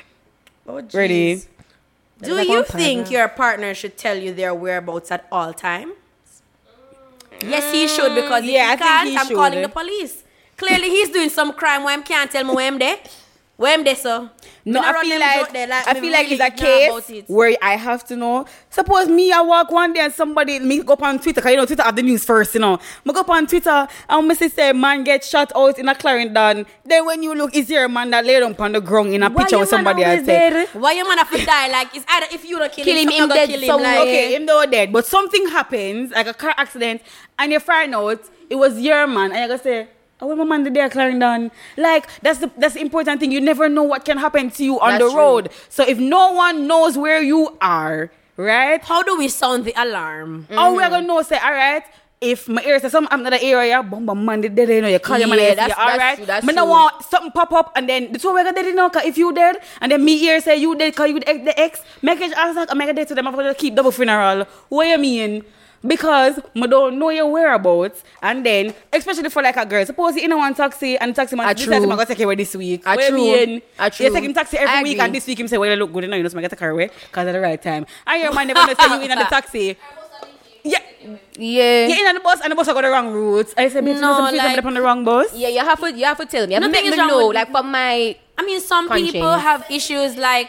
[0.66, 0.94] Oh, jeez.
[0.94, 1.42] ready?
[2.22, 5.92] Do Like you think your partner should tell you their whereabouts at all times?
[7.42, 9.36] Yes, he should because if Yeah, I he think can't, he I'm should.
[9.36, 10.22] calling the police.
[10.56, 11.82] Clearly, he's doing some crime.
[11.82, 12.96] Why him can't tell me where I'm there?
[13.56, 14.30] Where I'm there, so
[14.66, 17.28] No, I feel like, there, like, I feel like really it's a case it.
[17.28, 18.46] where I have to know.
[18.70, 21.56] Suppose me, I walk one day and somebody me go up on Twitter, cause you
[21.58, 22.78] know Twitter have the news first, you know.
[23.04, 26.64] Me go up on Twitter and me say man get shot out in a Clarendon.
[26.84, 29.22] Then when you look, is there a man that laid up on the ground in
[29.22, 30.24] a picture with somebody else?
[30.24, 31.68] say, why you man have to die?
[31.68, 33.66] Like it's either if you don't kill, Kill him, him, him dead kill him.
[33.66, 33.98] somewhere.
[33.98, 37.02] Like, Okay, him though dead, but something happens, like a car accident,
[37.38, 39.88] and you find out it was your man, and you gonna say,
[40.24, 43.30] "Oh, when my man did there Clarendon." Like that's the that's the important thing.
[43.30, 45.20] You never know what can happen to you on That's the true.
[45.20, 45.44] road.
[45.68, 48.82] So if no one knows where you are, right?
[48.82, 50.48] How do we sound the alarm?
[50.50, 51.20] Oh, we are gonna know?
[51.22, 51.84] Say, all right.
[52.20, 54.88] If my ear says something I'm not area, boom, boom, man, did dead, you know,
[54.88, 56.16] you call your man Yeah, that's- all that's right.
[56.16, 58.64] true, that's Me no want something pop up and then the two we got dead,
[58.64, 61.20] you know, 'cause if you dead, and then me ear say you dead, cause you
[61.20, 63.52] the ex, the ex make it ask like, make a dead to them, I'm gonna
[63.52, 64.46] keep double funeral.
[64.70, 65.44] What you mean?
[65.86, 70.22] Because me don't know your whereabouts, and then especially for like a girl, suppose you
[70.24, 71.82] in one taxi and the taxi man Ah, decide true.
[71.82, 72.82] I'm gonna take you away this week.
[72.86, 73.18] Ah, What you true.
[73.18, 73.62] mean?
[73.78, 74.10] Ah, You true.
[74.10, 75.04] take him taxi every I week, agree.
[75.04, 76.40] and this week him say, well, you look good, you know, you know, so I
[76.40, 77.84] get the car away, cause at the right time.
[78.06, 79.76] And your man never gonna say you in on the taxi.
[80.66, 80.78] Yeah,
[81.36, 81.86] Yeah.
[81.88, 83.52] you're in on the bus and the bus I got the wrong route.
[83.58, 85.34] I said, bitch, No, no, like, like- I'm on the wrong bus.
[85.34, 86.54] Yeah, you have to you have to tell me.
[86.54, 87.26] You have to Nothing make is me wrong know.
[87.28, 90.48] Like for my I mean, some people have issues like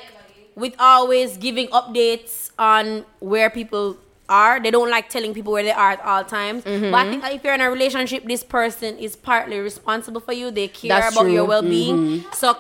[0.56, 3.98] with always giving updates on where people
[4.30, 4.60] are.
[4.60, 6.64] They don't like telling people where they are at all times.
[6.64, 6.92] Mm-hmm.
[6.92, 10.52] But I think if you're in a relationship, this person is partly responsible for you.
[10.52, 11.30] They care That's about true.
[11.30, 11.36] Mm-hmm.
[11.36, 12.26] your well-being.
[12.34, 12.58] So,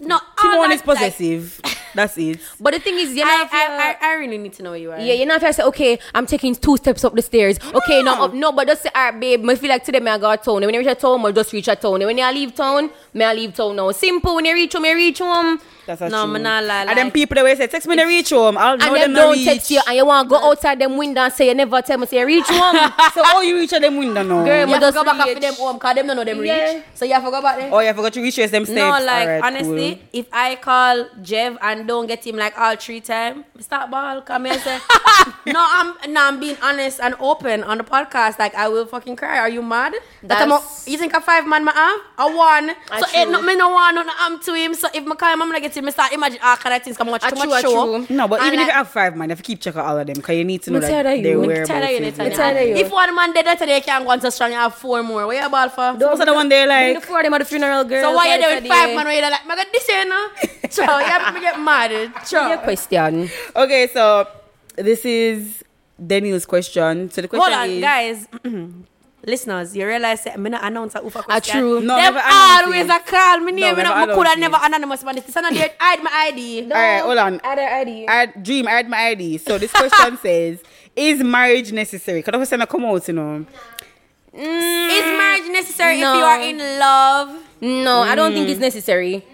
[0.00, 1.60] no, all Timon that, is possessive.
[1.94, 2.40] That's it.
[2.58, 4.78] But the thing is, you know, I, I, I, I really need to know where
[4.78, 4.98] you are.
[4.98, 7.58] Yeah, you know if I say, okay, I'm taking two steps up the stairs.
[7.62, 10.18] Okay, no, up, no, but just say, alright, babe, I feel like today may I
[10.18, 10.56] go to town.
[10.56, 11.96] And when you reach a town, I just reach a town.
[11.96, 13.90] And when you leave town, may I leave town now.
[13.92, 15.60] Simple, when you reach home, you reach home.
[15.86, 16.34] That's a No, true.
[16.34, 18.56] me not lie, And then people that will say, text me to reach home.
[18.56, 19.44] I'll know And them them don't reach.
[19.46, 21.98] text you, and you want to go outside them window and say, you never tell
[21.98, 22.76] me, say, reach home.
[23.14, 24.44] so how you reach at them window now?
[24.44, 25.36] Girl, You have just go back reach.
[25.36, 26.74] after them home because them don't know them Yeah.
[26.74, 26.84] reach.
[26.94, 27.70] So you have to go back there.
[27.72, 28.70] Oh, you forgot to reach them steps.
[28.70, 30.04] No, like Alright, honestly, cool.
[30.20, 34.20] if I call Jeff and don't get him like all three times, start ball.
[34.22, 34.78] Come here and say,
[35.46, 38.38] no, I'm no, I'm being honest and open on the podcast.
[38.38, 39.38] Like I will fucking cry.
[39.38, 39.94] Are you mad?
[40.22, 42.70] That I'm a, That's- you think a five man I have a one?
[42.90, 43.18] Ah, so true.
[43.20, 44.74] ain't no me no one no I'm to him.
[44.74, 45.86] So if my call him, I'm gonna get him.
[45.86, 46.96] I start imagine all kind of things.
[46.96, 48.04] Come watch too much show.
[48.06, 48.16] true.
[48.16, 50.06] No, but even if you have five, man, if you keep check out all of
[50.06, 51.40] them because you need to know Me that tired of their you.
[51.40, 51.68] Me whereabouts.
[51.68, 52.18] Tell you, is.
[52.18, 52.74] Nathan, you.
[52.76, 54.50] If one man dead today, can't go on so strong.
[54.50, 55.26] You have four more.
[55.26, 55.96] Where you ball for?
[55.98, 57.00] Those are the one they Like, like.
[57.02, 58.02] the four of them at the funeral, girl.
[58.02, 59.04] So why are you doing five man?
[59.06, 59.40] Where you like?
[59.46, 60.28] I got this here now.
[60.70, 62.12] So you have to get mad.
[62.26, 62.48] Sure.
[62.48, 63.28] Your question.
[63.54, 64.26] Okay, so
[64.76, 65.62] this is
[66.04, 67.10] Daniel's question.
[67.10, 68.28] So the question Hold on, is, guys.
[69.24, 71.60] Listeners, you realize that I'm not announce a Ufa Ah, question.
[71.60, 71.80] true.
[71.80, 73.76] No, Them never announce always a call me name.
[73.76, 74.66] No, No, never I could have announce never it.
[74.66, 75.24] anonymous about this.
[75.26, 75.70] It's not there.
[75.78, 76.62] Hide my ID.
[76.64, 77.40] all right, hold on.
[77.44, 78.08] Other ID.
[78.08, 79.38] I dream, I had my ID.
[79.38, 80.58] So this question says,
[80.96, 82.18] is marriage necessary?
[82.18, 83.46] Because obviously I come out, you know.
[84.34, 86.12] Is marriage necessary No.
[86.14, 87.42] if you are in love?
[87.60, 89.24] No, I don't think it's necessary.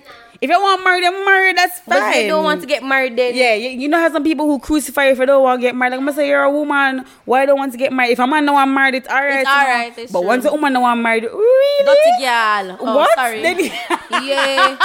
[0.41, 1.99] If you want married, then married, that's fine.
[2.01, 4.47] But if you don't want to get married, then Yeah, you, know how some people
[4.47, 5.91] who crucify if you don't want to get married.
[5.91, 8.13] Like, I'm going to say you're a woman, why don't want to get married?
[8.13, 9.41] If a man don't want married, it's alright.
[9.41, 10.29] It's alright, it's But true.
[10.29, 11.85] once a woman don't want married, really?
[11.85, 12.77] Dirty girl.
[12.81, 13.15] Oh, what?
[13.17, 13.43] sorry.
[13.43, 14.79] Yeah.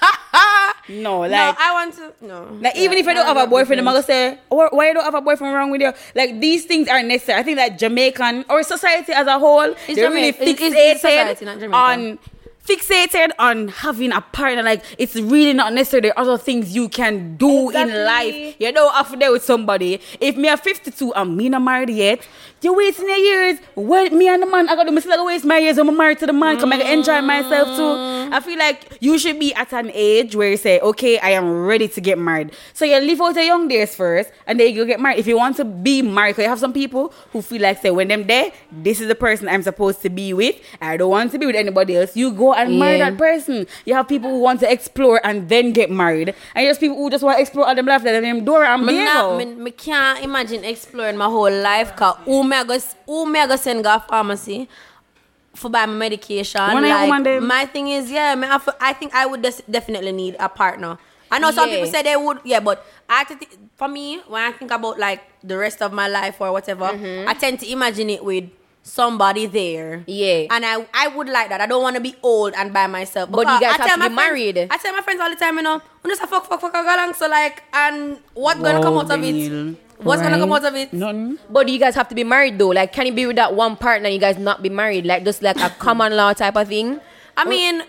[0.88, 1.30] no, like.
[1.30, 2.12] no, I want to.
[2.20, 2.58] No.
[2.60, 5.04] Like even if I don't have a boyfriend, I'm gonna say, "Why why you don't
[5.04, 7.40] have a boyfriend wrong with you?" Like these things are necessary.
[7.40, 11.00] I think that Jamaican or society as a whole, they're really Jamaica- it's- fixated it's
[11.00, 12.18] society, not on
[12.68, 14.62] fixated on having a partner.
[14.62, 16.02] Like it's really not necessary.
[16.02, 18.56] There are other things you can do in life.
[18.58, 20.00] You know, after there with somebody.
[20.20, 22.26] If me are 52 and me not married yet,
[22.60, 23.60] you wasting your years.
[23.74, 25.76] Well, me and the man, I got to still gotta waste my years.
[25.76, 26.58] when I'm married to the man.
[26.58, 27.82] Come I can enjoy myself too.
[27.82, 28.32] Mm.
[28.32, 31.64] I feel like you should be at an age where you say, okay, I am
[31.66, 32.52] ready to get married.
[32.74, 35.18] So you live out your young days first, and then you get married.
[35.18, 37.90] If you want to be married, because you have some people who feel like say
[37.90, 40.56] when them there, this is the person I'm supposed to be with.
[40.80, 42.16] I don't want to be with anybody else.
[42.16, 43.66] You go and marry that person.
[43.84, 46.96] You have people who want to explore and then get married, and you have people
[46.96, 48.02] who just want to explore all them life.
[48.02, 52.47] Then them Dora and Me, me, me can't imagine exploring my whole life cause who
[52.48, 54.68] me I go, who me I go send go pharmacy
[55.54, 56.60] for buy my medication.
[56.60, 59.42] One of your woman like, my thing is, yeah, me have, I think I would
[59.42, 60.98] des- definitely need a partner.
[61.30, 61.76] I know some Yeah.
[61.76, 64.98] people say they would, yeah, but I to thi- for me, when I think about
[64.98, 67.28] like the rest of my life or whatever, Mm-hmm.
[67.28, 68.44] I tend to imagine it with
[68.82, 70.04] somebody there.
[70.06, 70.46] Yeah.
[70.50, 71.60] And I I would like that.
[71.60, 73.28] I don't want to be old and by myself.
[73.30, 74.58] But you guys I have tell to my be friends- married.
[74.70, 76.74] I tell my friends all the time, you know, when just a fuck, fuck, fuck,
[76.74, 77.12] I go along.
[77.14, 79.76] So like, and what gonna come out of it?
[79.98, 80.08] Daniel.
[80.08, 80.92] What's gonna come out of it?
[80.92, 81.38] Nothing.
[81.50, 82.68] But you guys have to be married though.
[82.68, 84.06] Like, can you be with that one partner?
[84.06, 87.00] and You guys not be married, like just like a common law type of thing.
[87.36, 87.82] I mean,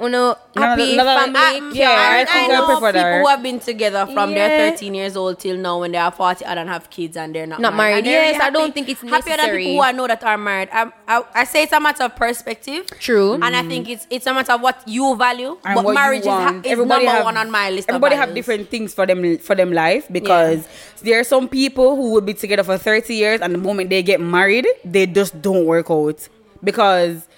[0.00, 1.36] You know, happy no, no, no, family.
[1.38, 3.20] Ah, I, Yeah, I I, think I know prefer people that.
[3.20, 4.48] who have been together from Yeah.
[4.48, 7.46] they're 13 years old till now when they are 40 and have kids and they're
[7.46, 8.04] not, Not married.
[8.04, 9.64] They're Yes, I don't think it's happy other necessary.
[9.64, 10.70] people who I know that are married.
[10.72, 12.86] I, I, I say it's a matter of perspective.
[12.98, 13.34] True.
[13.34, 15.56] And I think it's it's a matter of what you value.
[15.64, 16.26] and but marriage is,
[16.66, 17.88] is everybody number have, one on my list.
[17.88, 20.66] Everybody have different things for them for them life because
[21.02, 24.02] there are some people who will be together for 30 years and the moment they
[24.02, 26.28] get married, they just don't work out.
[26.64, 27.28] Because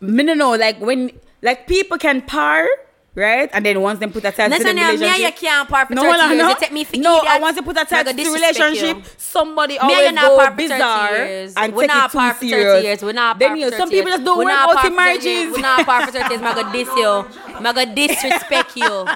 [0.00, 1.10] me no like when
[1.42, 2.66] like people can par,
[3.14, 3.50] right?
[3.52, 5.36] And then once them put a tag to the Listen, here, me and you relationship.
[5.36, 6.42] can't par for No, 30 hold on, years.
[6.42, 6.48] no.
[6.50, 8.30] You take me for no, I want to put a Me tag go to the
[8.30, 8.96] relationship.
[8.98, 9.02] you.
[9.16, 11.54] Somebody Me always go par for 30 bizarre years.
[11.56, 12.84] and We take not it too par for 30 serious.
[12.84, 13.02] years.
[13.02, 14.16] We're not then par you, for some 30 people years.
[14.18, 14.96] just don't We work out in for 30 years.
[14.96, 15.56] marriages.
[15.56, 16.42] We not par for 30 years.
[16.42, 17.08] I'm gonna diss you.
[17.56, 19.06] I'm gonna disrespect you.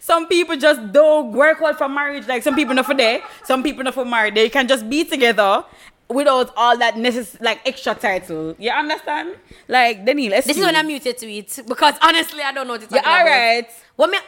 [0.00, 2.26] Some people just don't work out for marriage.
[2.26, 4.34] Like some people not for there, some people not for married.
[4.34, 5.64] They can just be together
[6.08, 8.54] without all that necess- like extra title.
[8.58, 9.36] You understand?
[9.68, 12.74] Like Daniel, let's This is when I'm muted to it because honestly, I don't know
[12.74, 13.20] what to talk Yeah, about.
[13.20, 13.68] all right.
[13.96, 14.18] What me?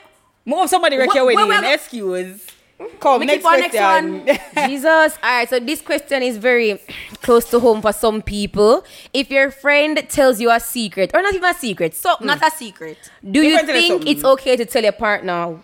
[0.47, 1.57] Move somebody wreck What- your where wedding.
[1.57, 2.47] we go- Excuse.
[2.99, 4.27] Come, We next keep on next question.
[4.69, 5.17] Jesus.
[5.23, 6.81] All right, so this question is very
[7.23, 8.85] close to home for some people.
[9.13, 12.51] If your friend tells you a secret, or not even a secret, so Not a
[12.51, 12.99] secret.
[13.23, 14.09] do you Different than think something.
[14.17, 15.57] it's okay to tell your partner?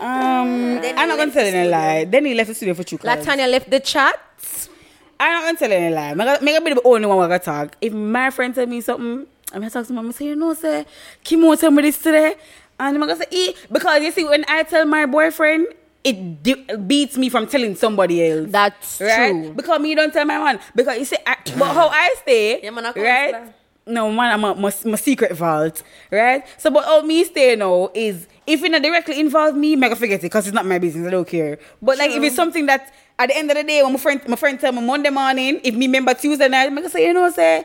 [0.00, 2.04] Um, I'm not gonna tell any lie.
[2.04, 2.98] Then he left the studio for two.
[2.98, 4.18] Latanya left the chat.
[5.18, 6.10] I'm not gonna tell any lie.
[6.10, 7.76] I'm gonna be the only one who gonna talk.
[7.80, 10.54] If my friend tell me something, I'm gonna talk to mom and say, you know,
[10.54, 10.86] say,
[11.22, 12.34] Kim won't tell me this today.
[12.78, 13.52] And I'm gonna say, eh.
[13.70, 15.66] Because you see, when I tell my boyfriend,
[16.02, 18.50] it di- beats me from telling somebody else.
[18.50, 19.30] That's right?
[19.30, 19.52] true.
[19.52, 20.60] Because me don't tell my man.
[20.74, 23.54] Because you see, I, but how I stay, Yeah, man, I right?
[23.86, 26.46] No, man, I'm a, my, my secret vault, right?
[26.58, 29.96] So, but how me stay now is if it not directly involve me, I'm gonna
[29.96, 31.06] forget it because it's not my business.
[31.06, 31.58] I don't care.
[31.80, 34.20] But like, if it's something that at the end of the day, when my friend,
[34.28, 37.12] my friend tell me Monday morning, if me remember Tuesday night, I'm gonna say, you
[37.14, 37.64] know, what say,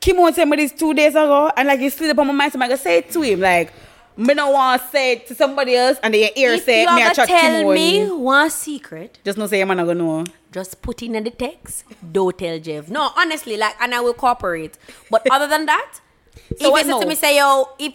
[0.00, 2.52] Kim won't tell me this two days ago, and like it's still upon my mind,
[2.52, 3.72] so I'm gonna say it to him, like.
[4.16, 7.02] Me no want to say it to somebody else, and they hear If say me
[7.02, 10.24] ever chat tell me one secret, Just no say man not gonna know.
[10.52, 11.82] just put in the text.
[12.12, 12.88] Don't tell Jeff.
[12.88, 14.78] No, honestly, like, and I will cooperate.
[15.10, 15.98] But other than that,
[16.50, 17.92] if So you what say to me, say, yo, if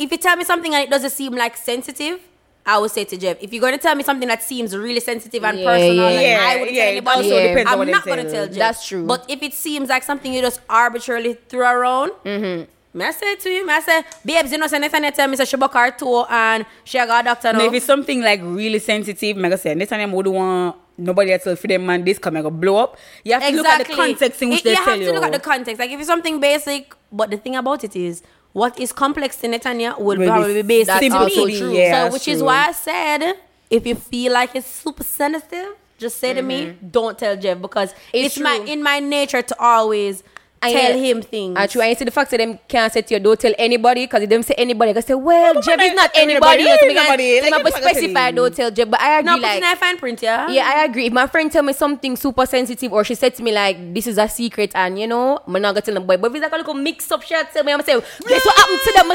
[0.00, 2.20] if you tell me something and it doesn't seem like sensitive,
[2.66, 5.00] I will say to Jeff, if you're going to tell me something that seems really
[5.00, 6.08] sensitive and Yeah, personal, yeah.
[6.10, 7.48] and Yeah, I wouldn't yeah, tell it anybody, also Yeah.
[7.48, 8.48] depends I'm what not going to tell you.
[8.50, 8.58] Jeff.
[8.58, 9.06] That's true.
[9.06, 12.98] But if it seems like something you just arbitrarily threw around, mm-hmm.
[12.98, 15.44] me I say to him, I say, babes, you know, say Nathaniel tell me say
[15.46, 18.78] she broke her toe and she got a doctor No, if it's something like really
[18.78, 22.04] sensitive, I'm gonna say, next time I would want nobody else to for them man
[22.04, 22.98] this come go blow up.
[23.24, 25.06] You have to look at the context in which It- they you tell have you.
[25.06, 25.78] to look at the context.
[25.80, 28.22] Like if it's something basic, but the thing about it is,
[28.52, 31.58] what is complex to Netanya will Will be probably be basic That's to also me.
[31.58, 31.72] true.
[31.72, 33.34] Yeah, so that's which is why I said,
[33.70, 36.88] if you feel like it's super sensitive, just say to me, mm-hmm.
[36.88, 40.22] don't tell Jeff because It's it's, my in my nature to always
[40.62, 41.56] And uh, tell yeah, him things.
[41.58, 44.04] And true, you see the fact that them can't say to you, don't tell anybody,
[44.04, 46.64] because if them say anybody, I say, well, but Jeff is not anybody.
[46.64, 48.90] we can- everybody, so like, I you must can't tell specify, don't tell Jeff.
[48.90, 50.50] But I agree, No, like, a fine print, yeah.
[50.50, 51.06] yeah, I agree.
[51.06, 54.06] If my friend tell me something super sensitive, or she said to me like, "This
[54.06, 56.18] is a secret," and you know, I'm not gonna tell them boy.
[56.18, 57.94] But if it's like a little mix up, she tell me, I'm gonna say,
[58.28, 59.10] "Guess what happened to them?"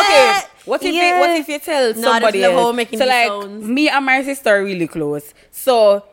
[0.00, 1.14] Okay, what if Yeah.
[1.14, 3.64] you, what if you tell No, somebody that's the whole making so like sounds.
[3.64, 5.34] me and my sister are really close.
[5.50, 6.04] So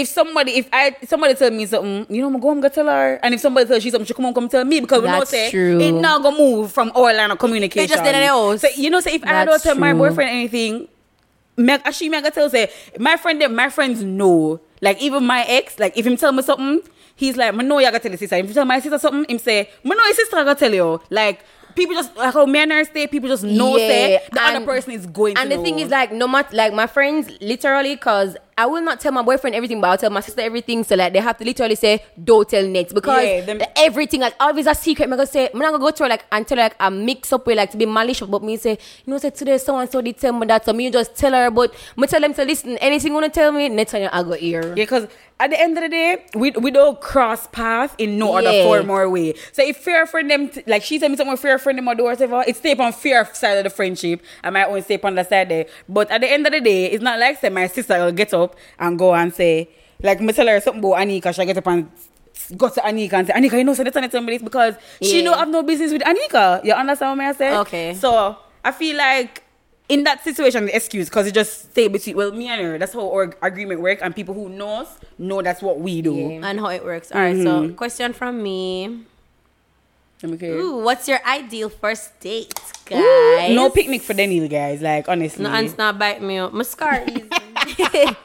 [0.00, 2.86] if somebody, if I somebody tell me something, you know, I'm go and go tell
[2.86, 3.18] her.
[3.22, 5.18] And if somebody tells you something, she come on, come tell me because we know
[5.20, 5.80] That's say true.
[5.80, 7.88] it not gonna move from our line of communication.
[7.88, 8.60] They just did it else.
[8.62, 9.98] So you know, say if I don't That's tell my true.
[10.00, 10.88] boyfriend anything,
[11.56, 14.60] me, actually, me I gotta tell say my friend, them, my friends know.
[14.80, 16.80] Like even my ex, like if him tell me something,
[17.16, 19.24] he's like, "Me know you gotta tell your sister." If you tell my sister something,
[19.28, 21.40] him say, "Me know your sister I gotta tell you." Like
[21.74, 24.92] people just like how men are stay, people just know say the other and- person
[24.92, 25.36] is going.
[25.36, 28.82] And to the thing is, like, no matter, like, my friends, literally, cause I will
[28.82, 30.82] not tell my boyfriend everything, but I'll tell my sister everything.
[30.84, 34.20] So like they have to literally say, "Don't tell Nets," because Yeah, them- the- everything
[34.20, 35.04] like always a secret.
[35.04, 37.32] I'm gonna say, I'm not gonna go to like and tell her like I mix
[37.32, 38.72] up with like to be malicious, but me say,
[39.06, 41.32] you know, say today so and so did tell me that, so me just tell
[41.32, 41.50] her.
[41.50, 42.76] But me tell them to listen.
[42.78, 44.62] Anything you wanna tell me, next time I go hear.
[44.68, 45.06] Yeah, because
[45.40, 48.64] at the end of the day, we, we don't cross path in no other Yeah.
[48.64, 49.34] form or way.
[49.52, 51.94] So if fear friend them, t- like she said me something fear friend them or
[51.94, 54.20] do whatever, it's stay on fear side of the friendship.
[54.42, 55.66] I might own stay on the side there.
[55.88, 58.34] But at the end of the day, it's not like say my sister will get
[58.34, 58.47] up
[58.78, 59.68] and go and say,
[60.02, 61.90] like me tell her something about Anika, she get up and
[62.56, 65.24] go to Anika and say, Anika, you know, so that's not somebody because she Yeah.
[65.30, 66.64] don't have no business with Anika.
[66.64, 67.56] You understand what I say?
[67.58, 67.94] Okay.
[67.94, 69.42] So I feel like
[69.88, 72.78] in that situation, the excuse because it just stay between well, me and her.
[72.78, 74.86] That's how our agreement work, and people who knows
[75.18, 76.14] know that's what we do.
[76.14, 76.46] Yeah.
[76.46, 77.10] And how it works.
[77.10, 77.34] All right.
[77.34, 77.70] Mm-hmm.
[77.70, 79.04] So question from me.
[80.22, 80.50] Let me care.
[80.58, 82.52] Ooh, what's your ideal first date,
[82.86, 83.50] guys?
[83.50, 84.82] Ooh, no picnic for Daniel, guys.
[84.82, 86.52] Like honestly, No, ants not bite me up.
[86.52, 88.16] My scar easy.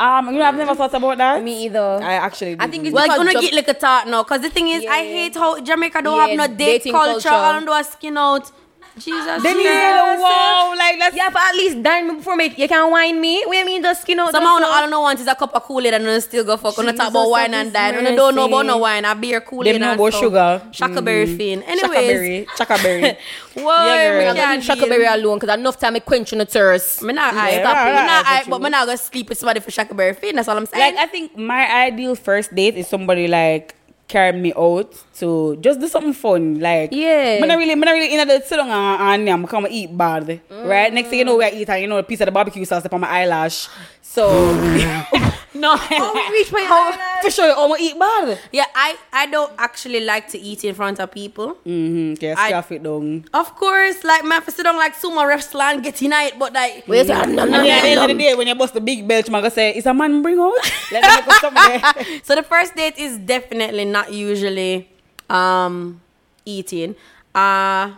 [0.00, 1.42] Um, you know, I've never thought about that.
[1.42, 2.00] Me either.
[2.02, 4.22] I actually, I think it's well, because gonna get like a thought now.
[4.24, 7.28] Cause the thing is, I hate how Jamaica don't Yeah, have no date dating culture.
[7.28, 7.34] culture.
[7.34, 8.50] All do a skin out.
[8.98, 9.42] Jesus.
[9.42, 10.20] Daniel, Christ.
[10.22, 13.42] wow, like let's Yeah, but at least dine me before make you can wine me.
[13.46, 14.32] What you mean just skin out?
[14.32, 16.56] Somehow the all I know want is a cup of Kool-Aid and then still go
[16.56, 16.76] fuck.
[16.76, 17.94] When I talk about wine and dine.
[17.96, 20.20] When I don't know about no wine, a beer, Kool-Aid Them know about stuff.
[20.22, 20.62] sugar.
[20.72, 21.36] Shackaberry mm.
[21.36, 21.62] fin.
[21.62, 22.46] Anyways.
[22.46, 23.16] Chakaberry, Chakaberry.
[23.54, 24.18] Whoa, Yeah, girl.
[24.18, 25.14] me I'm gonna can't leave Shackaberry deal.
[25.24, 27.02] alone because enough time I quench on the thirst.
[27.02, 27.64] Me not Yeah, hype.
[27.64, 28.50] right, Me right, not that's hype, true.
[28.50, 30.36] but me not gonna sleep with somebody for Shackaberry fin.
[30.36, 30.94] That's all I'm saying.
[30.96, 33.74] like I think my ideal first date is somebody like
[34.08, 36.60] carry me out to just do something fun.
[36.60, 37.38] Like Yeah.
[37.42, 39.96] I'm not really, I'm not really in the sit down and, and I'm come eat
[39.96, 40.40] bad.
[40.50, 40.92] Right?
[40.92, 42.84] Next thing you know, we eat and you know a piece of the barbecue sauce
[42.84, 43.68] up on my eyelash.
[44.02, 44.26] So
[45.54, 45.72] no,
[46.32, 47.22] reach my eyelash.
[47.22, 48.38] for sure, I'm eat bad.
[48.50, 51.56] yeah, I, I don't actually like to eat in front of people.
[51.66, 52.38] Mm-hmm.
[52.38, 53.24] I- scarf it down.
[53.34, 56.84] Of course, like man, for sit down like sumo wrestling, get in it, but like
[56.88, 58.74] Wait, no, no, And no, then at the end of the day, when you bust
[58.74, 60.54] the big belch, man, gonna say, "Is a man bring out?"
[60.92, 62.20] Let me something there.
[62.24, 64.88] So the first date is definitely not usually
[65.30, 66.00] um
[66.44, 66.94] eating.
[67.34, 67.92] Uh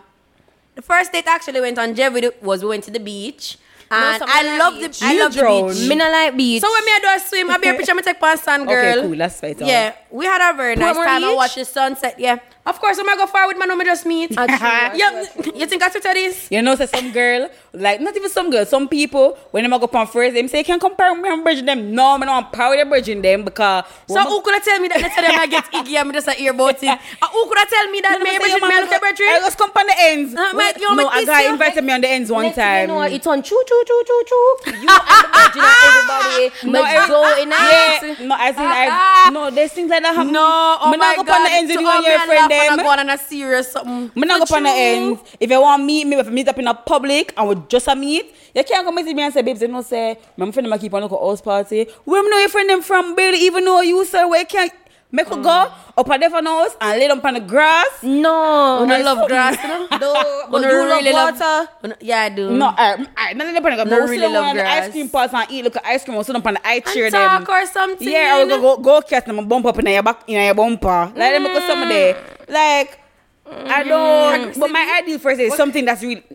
[0.75, 3.57] the first date actually went on Jeff with- was we went to the beach.
[3.91, 4.99] And some I like love the beach.
[5.03, 5.87] I Me love the beach.
[5.89, 6.61] Me not like beach.
[6.61, 8.67] So when me I do a swim, I be a picture me take on sand
[8.67, 8.99] girl.
[8.99, 9.17] Okay, cool.
[9.17, 9.59] That's right.
[9.61, 11.23] Yeah, we had a very nice Portmore time.
[11.25, 12.15] I watched the sunset.
[12.19, 12.97] Yeah, of course.
[12.99, 14.31] I'm gonna go far with my We just meet.
[14.37, 16.49] Ah, yeah, you think I should tell this?
[16.51, 19.79] You know, say some girl, like not even some girl, some people when them a
[19.79, 21.93] go on first, them say you can compare me and bridging them.
[21.93, 24.97] No, I'm not power the bridging them because So who could have tell me that?
[25.01, 26.99] They tell them I get iggy and me just hear about it.
[27.23, 28.19] Uh, who could have tell me that?
[28.19, 30.35] Me bridging me look at I just come on the ends.
[30.35, 32.81] Uh, mate, you want no, a guy invited me on the ends one Next time.
[32.81, 34.57] You know, it's on choo choo choo choo choo.
[34.81, 36.51] You and the and everybody.
[36.63, 40.15] No, No, every- go in yeah, no, as in I, no, there's things like that
[40.15, 40.31] happen.
[40.33, 41.37] No, oh my not go god.
[41.37, 42.85] on the ends with you and your friend laugh when I them.
[42.85, 44.11] go on a serious something.
[44.19, 45.21] Me not go on the ends.
[45.39, 47.55] If you want to meet me, if you meet up in a public and we
[47.67, 50.51] just a meet, you can't come message me and say, babes, you know, say, my
[50.51, 51.87] friend them keep on look at house party.
[52.05, 54.27] Where me know your friend them from, barely even know you, sir.
[54.27, 54.69] Where can
[55.13, 58.01] make her go up a different house and lay them on the grass?
[58.03, 58.83] No.
[58.83, 59.27] I Nice love something.
[59.29, 59.87] grass, you know?
[59.99, 60.13] No,
[60.49, 61.69] but Wanna you love really love- water.
[61.83, 62.49] Wanna- Yeah, I do.
[62.49, 64.61] No, um, I, I, none of them on the No, go really love on the
[64.63, 64.85] grass.
[64.87, 66.93] ice cream parts and eat, look at ice cream or sit down on the ice
[66.93, 67.45] chair and them.
[67.45, 68.09] talk or something.
[68.09, 70.41] Yeah, or we go go, go catch them and bump up in your back in
[70.43, 71.11] your bumper.
[71.15, 72.17] Like them go some there.
[72.49, 72.99] Like
[73.45, 76.33] I don't but my ideal first date is something that's really my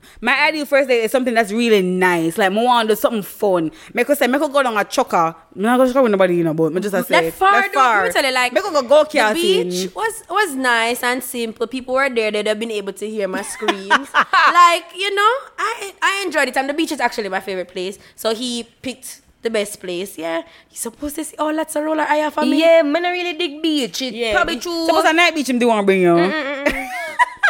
[0.00, 0.18] question.
[0.20, 2.38] My ideal first date is something that's really nice.
[2.38, 3.70] Like, I want to do something fun.
[3.92, 5.34] Make us say, make us go down a chocker.
[5.54, 7.24] I'm not going to with nobody, you know, but me just a say.
[7.26, 9.34] That far, that though, let me tell you, like Make us go go the karting.
[9.34, 11.66] beach was was nice and simple.
[11.66, 13.88] People were there; they'd have been able to hear my screams.
[14.52, 17.98] like you know, I I enjoyed it, and the beach is actually my favorite place.
[18.16, 20.18] So he picked the best place.
[20.18, 21.36] Yeah, he's supposed to see.
[21.38, 22.60] Oh, let's a roller eye for me.
[22.60, 24.02] Yeah, man, I really dig beach.
[24.02, 24.34] It Yeah.
[24.34, 24.86] probably true.
[24.86, 26.83] Suppose a night beach him do want to bring you.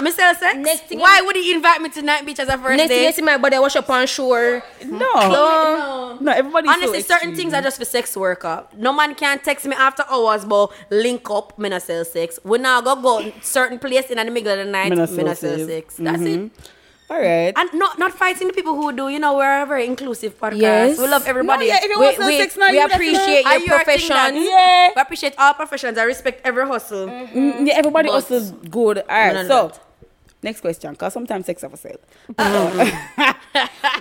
[0.04, 0.36] Mr.
[0.36, 0.56] Sex.
[0.56, 3.00] Next thing Why would he invite me to night beach as a first Next thing
[3.02, 3.14] you date?
[3.14, 4.62] see my body wash up on shore.
[4.84, 4.98] No.
[5.14, 6.18] No.
[6.20, 6.68] No, everybody.
[6.68, 8.66] Honestly, certain things are just for sex worker.
[8.76, 12.38] No man can text me after hours, but link up, me not sell sex.
[12.44, 15.08] We now go go certain place in the middle of the night, Me me not
[15.08, 15.94] not sell sell, sex.
[15.94, 15.96] sex.
[15.98, 16.50] That's it.
[17.10, 17.52] All right.
[17.54, 19.08] And not not fighting the people who do.
[19.08, 20.56] You know, we're a very inclusive podcast.
[20.56, 20.98] Yes.
[20.98, 21.68] We love everybody.
[21.68, 23.50] No, yeah, We, we, sex now, we you would have to appreciate know.
[23.50, 24.08] Your you a thing profession.
[24.16, 24.90] that- Yeah.
[24.96, 25.98] We appreciate all professions.
[25.98, 27.06] I respect every hustle.
[27.06, 28.98] Mm, yeah, everybody But- else is good.
[28.98, 29.80] All right, None of so that.
[30.44, 31.98] Next question, because sometimes sex have a sale.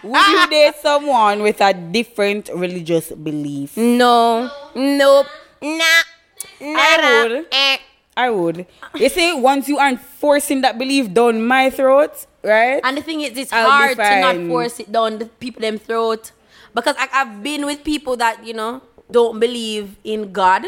[0.04, 3.78] Would you date someone with a different religious belief?
[3.78, 4.52] No.
[4.76, 5.28] Nope.
[5.62, 6.04] Nah.
[6.62, 7.46] I would.
[7.52, 7.78] Eh.
[8.16, 8.68] I would.
[8.96, 12.80] You see, once you aren't forcing that belief down my throat, right?
[12.84, 15.80] And the thing is, it's I'll hard to not force it down the people them
[15.80, 16.32] throat
[16.76, 20.68] because I, I've been with people that you know don't believe in God,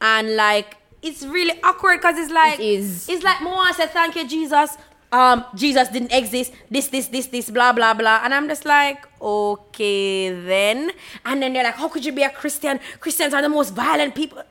[0.00, 3.08] and like it's really awkward because it's like It is.
[3.08, 4.76] it's like more I say thank you Jesus.
[5.12, 6.52] Um, Jesus didn't exist.
[6.70, 8.20] This, this, this, this, blah, blah, blah.
[8.24, 10.90] And I'm just like, okay, then.
[11.24, 12.80] And then they're like, how could you be a Christian?
[13.00, 14.42] Christians are the most violent people.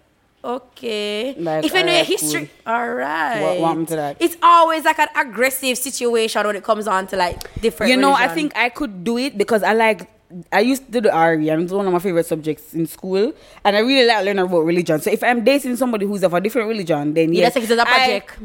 [0.44, 1.34] Okay.
[1.40, 3.42] Like, if you know your alright, history, all right.
[3.42, 4.18] What- what happened to that?
[4.20, 7.90] It's always like an aggressive situation when it comes on to like different.
[7.92, 10.10] You know, I think I could do it because I like.
[10.52, 13.32] I used to do RE, and it's one of my favorite subjects in school,
[13.64, 15.00] and I really like learning about religion.
[15.00, 17.72] So if I'm dating somebody who's of a different religion, then Yeah, yes, that's like
[17.72, 18.40] it's a I- project.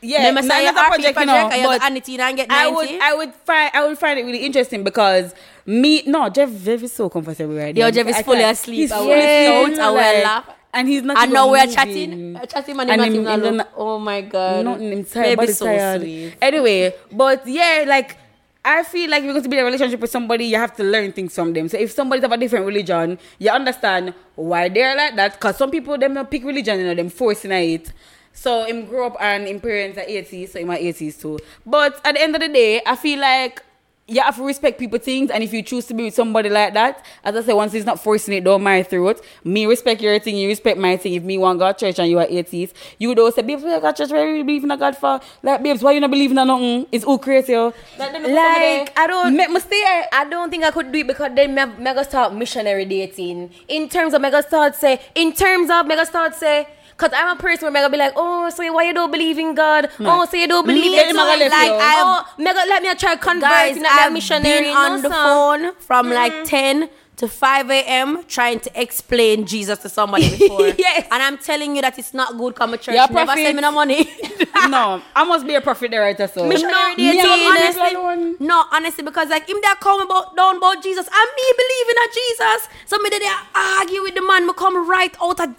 [0.00, 2.88] Yeah, Remember not another RP project, you know, project and but and get I would,
[2.90, 5.34] I would find, I would find it really interesting because
[5.66, 7.90] me, no, Jeff, Jeff is so comfortable right Yo, now.
[7.90, 8.76] Jeff is I fully asleep.
[8.76, 10.50] He's fully asleep, shout, I will like, laugh.
[10.72, 11.16] and he's not.
[11.16, 11.74] I even know we're moving.
[11.74, 12.36] chatting.
[12.36, 14.64] Uh, chatting and, And and him- not even not- Oh my god.
[14.64, 16.00] Nothing inside, Baby body so tired.
[16.02, 16.34] sweet.
[16.40, 18.16] Anyway, but yeah, like
[18.64, 20.74] I feel like if you're going to be in a relationship with somebody, you have
[20.76, 21.68] to learn things from them.
[21.68, 25.32] So if somebody's of a different religion, you understand why they're like that.
[25.34, 27.92] Because some people them not pick religion, you know, them forcing it.
[28.38, 31.40] So him grew up and him parents are atheists, so him are atheists too.
[31.66, 33.64] But at the end of the day, I feel like
[34.06, 36.72] you have to respect people things and if you choose to be with somebody like
[36.72, 40.18] that, as I said, once he's not forcing it down my throat, me respect your
[40.20, 41.14] thing, you respect my thing.
[41.14, 43.80] If me want God church and you are atheist, you don't say, babes, why you
[43.80, 45.20] go church, why you believe in a God for?
[45.42, 46.86] Like, babes, why you not believe in nothing?
[46.92, 47.54] It's all crazy.
[47.54, 50.04] Like, Like, I don't- Make me stay.
[50.12, 53.50] I don't think I could do it because then me, me start missionary dating.
[53.66, 56.66] In terms of me go start say, in terms of me go start say,
[56.98, 59.38] cause I'm a person where me go be like, oh, so why you don't believe
[59.38, 59.88] in God?
[60.00, 61.38] Oh, so you don't believe Me in too, God?
[61.40, 64.64] like, I've- oh, me go let me try convert Guys, I've missionary.
[64.64, 66.44] been on the phone from like mm.
[66.48, 68.24] 10 to 5 a.m.
[68.28, 70.68] trying to explain Jesus to somebody before.
[70.78, 71.06] Yes.
[71.10, 72.94] And I'm telling you that it's not good come to church.
[72.94, 73.42] Yeah, Never prophet.
[73.44, 74.08] send me no money.
[74.68, 76.16] no, I must be a prophet there, right?
[76.16, 76.42] So.
[76.42, 76.48] No.
[76.48, 80.82] Me so and my honestly, no, honestly, because like him that come about down about
[80.82, 82.68] Jesus and me believing in Jesus.
[82.86, 85.56] So me there argue with the man, me come right out of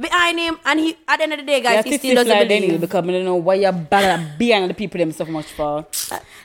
[0.00, 2.80] behind him, and he at the end of the day, guys, he still doesn't believe.
[2.80, 5.86] because I don't know why you're bad behind the people them so much for.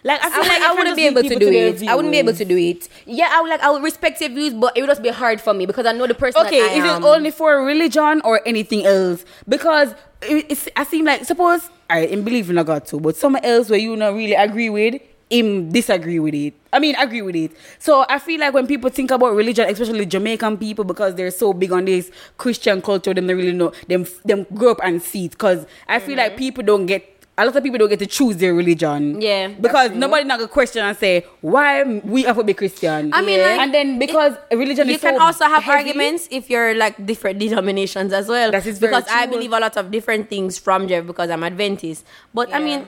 [0.03, 1.87] Like I, feel like I wouldn't be able to do it.
[1.87, 2.87] I wouldn't be able to do it.
[3.05, 5.41] Yeah, I would like I would respect your views, but it would just be hard
[5.41, 6.45] for me because I know the person.
[6.45, 7.03] Okay, is am.
[7.03, 9.25] it only for religion or anything else?
[9.47, 13.17] Because it, it's, I seem like suppose I am believing in a God too, but
[13.17, 16.53] someone else where you not really agree with, him disagree with it.
[16.71, 17.51] I mean, agree with it.
[17.79, 21.53] So I feel like when people think about religion, especially Jamaican people, because they're so
[21.53, 25.25] big on this Christian culture, them they really know them them grow up and see
[25.25, 25.31] it.
[25.31, 26.39] Because I feel like mm-hmm.
[26.39, 27.11] people don't get.
[27.37, 29.19] A lot of people don't get to choose their religion.
[29.19, 33.13] Yeah, Because nobody not gonna question and say why we have to be Christian.
[33.13, 36.49] I mean, like, and then because religion you can so also have heavy, arguments if
[36.49, 38.51] you're like different denominations as well.
[38.51, 42.05] That is because I believe a lot of different things from Jeff because I'm Adventist.
[42.33, 42.87] But I mean,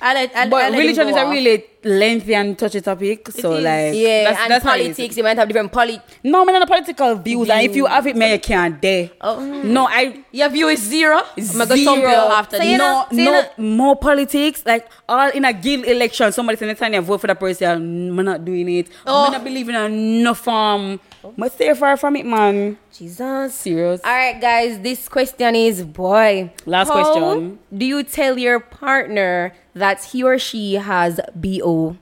[0.00, 3.28] I I, I But let religion is a really lengthy and touchy topic.
[3.28, 3.64] So is.
[3.64, 5.16] like Yeah, that's, and that's it politics.
[5.16, 6.00] You might have different polit.
[6.22, 7.48] No, man, not a political views.
[7.48, 9.10] And if you have it, man, you can't dare.
[9.20, 9.40] Oh.
[9.62, 11.20] No, I Your view is zero.
[11.22, 11.92] Oh zero.
[11.92, 12.78] I'm gonna after So this.
[12.78, 14.62] no, so you no more politics.
[14.66, 18.24] Like all in a guild election, somebody saying anytime you vote for that person, I'm
[18.24, 18.88] not doing it.
[19.06, 19.26] Oh.
[19.26, 21.00] I'm not believing in no farm.
[21.36, 22.78] But stay far from it, man.
[22.92, 23.54] Jesus.
[23.54, 24.00] Serious.
[24.04, 24.80] All right, guys.
[24.80, 26.52] This question is, boy.
[26.64, 27.58] Last how question.
[27.76, 31.96] Do you tell your partner that he or she has bo?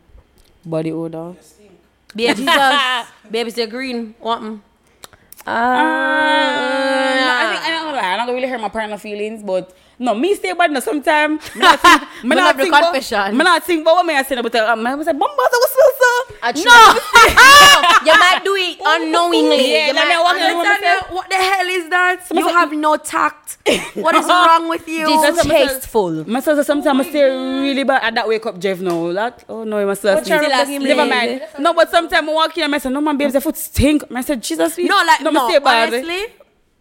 [0.64, 1.34] Body odor.
[2.14, 3.06] Baby Jesus.
[3.30, 4.14] Baby say green.
[4.18, 4.40] What?
[4.40, 4.60] mm?
[5.46, 7.94] Uh, I think I don't.
[7.94, 10.70] I'm not really hurt my partner feelings, but no, me stay bad.
[10.72, 13.36] No, sometimes me not think, me Me not the think about- confession.
[13.36, 15.48] Me not think about what me I say, but uh, me I say, "Bomba, I
[15.52, 16.10] was so so."
[16.64, 16.94] No.
[18.04, 19.72] you might do it unnowingly.
[19.72, 22.26] Yeah, you let might walk in the room and Nathaniel, what the hell is that?
[22.34, 23.56] You have no tact.
[23.94, 25.06] What is wrong with you?
[25.06, 26.28] Just tasteful.
[26.28, 29.12] My sister sometimes I stay really bad at that wake up Jeff now.
[29.12, 30.14] That oh no, my sister.
[30.16, 30.82] What you Still asleep?
[30.82, 31.42] Never mind.
[31.58, 34.04] No, but sometimes I walk in and I say, "No, man, babes, your foot stink."
[34.14, 36.26] I said, "Jesus, No, like no, no, me stay bad." honestly,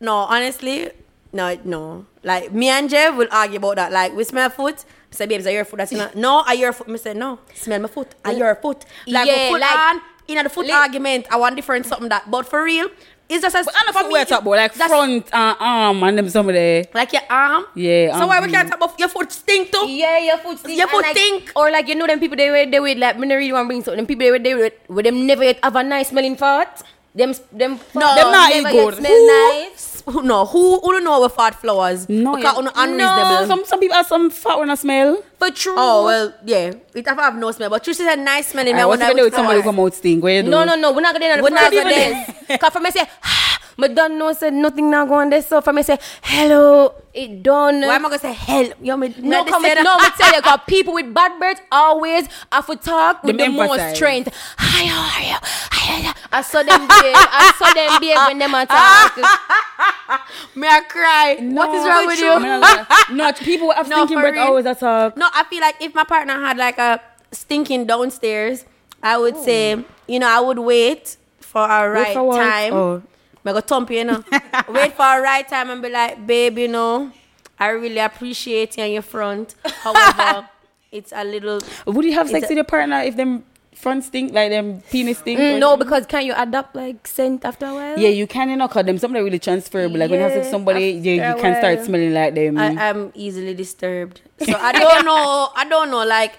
[0.01, 0.91] no, honestly,
[1.33, 2.05] no, no.
[2.23, 3.91] Like me and Jeff will argue about that.
[3.91, 4.85] Like we smell foot.
[5.11, 5.77] I say, babes, are your foot?
[5.77, 6.15] That's not.
[6.15, 6.89] No, are your foot?
[6.89, 7.39] I say, no.
[7.53, 8.15] Smell my foot.
[8.25, 8.85] Are your foot?
[9.07, 10.01] Like Yeah, foot like- on.
[10.25, 12.31] In the foot argument, I want different something that.
[12.31, 12.87] But for real,
[13.27, 16.01] it's just as But I for me, wear top about like that's- front uh, arm
[16.01, 16.87] and them some of the.
[16.93, 17.65] like your arm.
[17.75, 19.85] Yeah, So why we can't talk about your foot stink too?
[19.89, 20.77] Yeah, your foot stink.
[20.77, 21.51] Your and foot like, stink.
[21.57, 23.65] Or like you know them people they were they would like when they really want
[23.65, 23.97] to bring something.
[23.97, 26.81] Them people they were they would with them never yet have a nice smelling fart.
[27.13, 28.95] Them them fart them not yet good.
[28.95, 29.92] smell nice.
[30.23, 30.45] No?
[30.45, 32.07] Who who don't know we fat flowers?
[32.09, 32.59] No, because yeah.
[32.75, 33.41] unreasonable.
[33.41, 35.23] No, some some people have some fat when I smell.
[35.43, 35.75] But true.
[35.77, 36.71] Oh well, yeah.
[36.93, 38.75] It have have no smell, but true is a nice smelling.
[38.75, 40.23] I man was when I gonna do with with somebody come out stink.
[40.23, 40.49] Where you do?
[40.49, 40.93] No, no, no.
[40.93, 41.83] We're not gonna do We're not that.
[41.83, 43.05] gonna Because for me say,
[43.75, 45.41] But don't know said nothing now going on there.
[45.41, 47.81] So for me say hello, it done.
[47.81, 48.69] Why am I gonna say hell?
[48.79, 49.83] You me no, not come say with, that.
[49.83, 53.43] no, me tell you, cause people with bad breath always have to talk with the
[53.43, 53.95] Them most emphasize.
[53.95, 54.29] strength.
[54.59, 55.37] Hi, how are you?
[55.41, 56.15] Hi, how are?
[56.31, 57.17] I saw them behave.
[57.17, 59.17] I saw them behave when them attack.
[60.55, 61.37] May I cry.
[61.41, 63.15] what is wrong with you?
[63.17, 64.43] no, people have No, stinking for breath real.
[64.43, 65.17] always attack.
[65.17, 68.65] No, I feel like if my partner had like a stinking downstairs,
[69.01, 72.73] I would say, you know, I would wait for a right for time.
[72.73, 73.03] Oh.
[73.45, 74.23] I go thump you, you know.
[74.69, 77.11] wait for a right time and be like, babe, you know,
[77.59, 79.55] I really appreciate you on your front.
[79.65, 80.47] However,
[80.91, 83.43] it's a little Would you have sex a- with your partner if them
[83.83, 85.39] front stink, like them penis stink?
[85.39, 85.85] Mm, no, something?
[85.85, 87.99] because can you adapt like scent after a while?
[87.99, 89.97] Yeah, you can, you know, cause them something really transferable.
[89.99, 92.13] Like when you have sex with Yeah, somebody, you, you after a can start smelling
[92.13, 92.57] like them.
[92.57, 94.21] I am easily disturbed.
[94.43, 95.49] So I don't know.
[95.55, 96.03] I don't know.
[96.05, 96.33] Like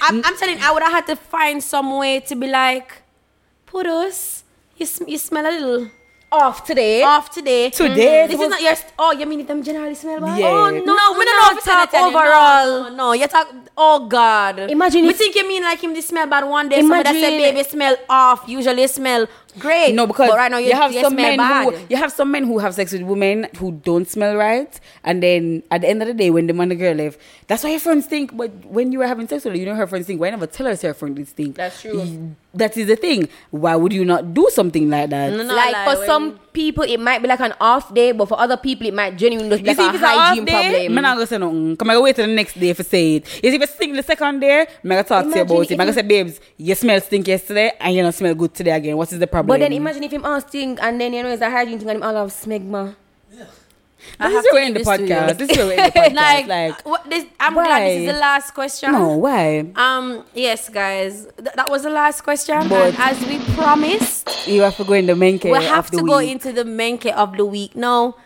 [0.00, 0.58] I'm, I'm telling.
[0.62, 3.02] I would have had to find some way to be like,
[3.66, 4.44] put us.
[4.78, 5.90] You, sm- you smell a little
[6.32, 7.02] Off today.
[7.02, 7.70] off today.
[7.70, 8.30] Today, mm-hmm.
[8.32, 8.76] This is not your.
[8.76, 10.38] St- oh, you mean them generally smell bad?
[10.38, 10.46] Yeah.
[10.46, 12.90] Oh no, No, we don't talk overall.
[12.90, 13.52] No, no, you talk.
[13.76, 14.60] Oh God.
[14.70, 15.92] Imagine We if- think you mean like him.
[15.92, 16.80] This smell bad one day.
[16.82, 18.44] Somebody that say baby smell off.
[18.46, 19.26] Usually smell
[19.60, 19.94] great.
[19.94, 21.74] No, because but right now you, you have you some smell men bad.
[21.74, 25.22] who you have some men who have sex with women who don't smell right, and
[25.22, 27.62] then at the end of the day, when the man and the girl left, that's
[27.64, 28.36] why your friends think.
[28.36, 30.20] But when you were having sex with her, you know her friends think.
[30.20, 31.52] Why never tell her your friend this thing?
[31.52, 32.34] That's true.
[32.54, 33.28] That is the thing.
[33.50, 35.30] Why would you not do something like that?
[35.30, 38.12] No, no, like like for when- some people it might be like an off day,
[38.12, 40.98] but for other people it might genuinely be You like a a hygiene day, problem.
[40.98, 41.76] I'm not gonna say nothing.
[41.76, 43.42] Come I go wait till the next day for say it.
[43.42, 45.70] You see, if it's stink the second day, I'm gonna talk to you Imagine about
[45.70, 45.72] it.
[45.72, 48.96] I'm gonna say, babes, you smell stink yesterday and you don't smell good today again.
[48.96, 49.48] What is the problem?
[49.48, 51.88] But then imagine if him all stink and then you know it's a hygiene thing
[51.88, 52.94] and him all have smegma.
[54.18, 55.38] I this have is where in the podcast.
[55.38, 56.14] This is where we're in the podcast.
[56.14, 58.92] like, like, what this, I'm glad this is the last question.
[58.92, 59.66] no, why?
[59.76, 60.24] Um.
[60.34, 61.26] Yes, guys.
[61.36, 62.68] Th- that was the last question.
[62.68, 66.02] But- and as we promised, You have to go in the care we have to
[66.02, 67.74] go into the menke of the week.
[67.76, 68.16] No.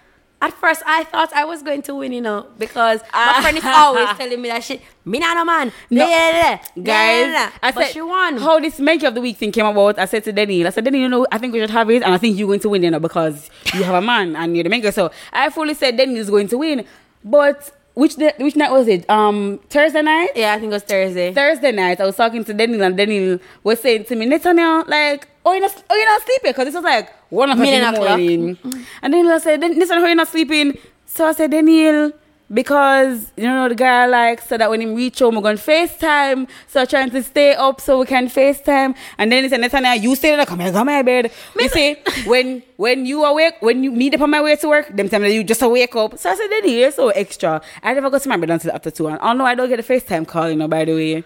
[0.44, 3.32] At first, I thought I was going to win, you know, because ah.
[3.34, 4.82] my friend is always telling me that shit.
[5.06, 5.72] Me not no man.
[5.88, 6.04] No.
[6.04, 8.36] Guys, I said she won.
[8.36, 9.98] how this make of the week thing came about.
[9.98, 12.02] I said to Denny, I said, Denny, you know, I think we should have it,
[12.02, 14.54] and I think you're going to win, you know, because you have a man and
[14.54, 14.92] you're the maker.
[14.92, 16.84] So I fully said Denny is going to win.
[17.24, 19.08] But which day, which night was it?
[19.08, 20.30] Um, Thursday night.
[20.34, 21.32] yeah, I think it was Thursday.
[21.32, 25.28] Thursday night, I was talking to Daniel, and Daniel was saying to me, Nathaniel, like,
[25.46, 26.50] oh, you're not, oh, you're not sleeping?
[26.50, 28.08] Because this was like 1 o'clock in the o'clock.
[28.18, 28.58] morning.
[29.02, 30.76] And then I said, "Dan- Nathaniel, how you not sleeping?
[31.06, 32.10] So I said, Daniel,
[32.52, 35.62] because, you know, the guy like said that when he reach home, we're going to
[35.62, 36.48] FaceTime.
[36.66, 38.94] So I'm trying to stay up so we can FaceTime.
[39.18, 41.32] And then he said, Nathaniel, you stay there, come here, come my bed.
[41.58, 44.94] You see, when when you awake, when you meet up on my way to work,
[44.94, 46.18] them time that you just awake up.
[46.18, 47.62] So I said, Daniel, you're so extra.
[47.82, 49.08] I never go to my bed until after 2.
[49.08, 51.24] And oh no, I don't get a FaceTime call, you know, by the way.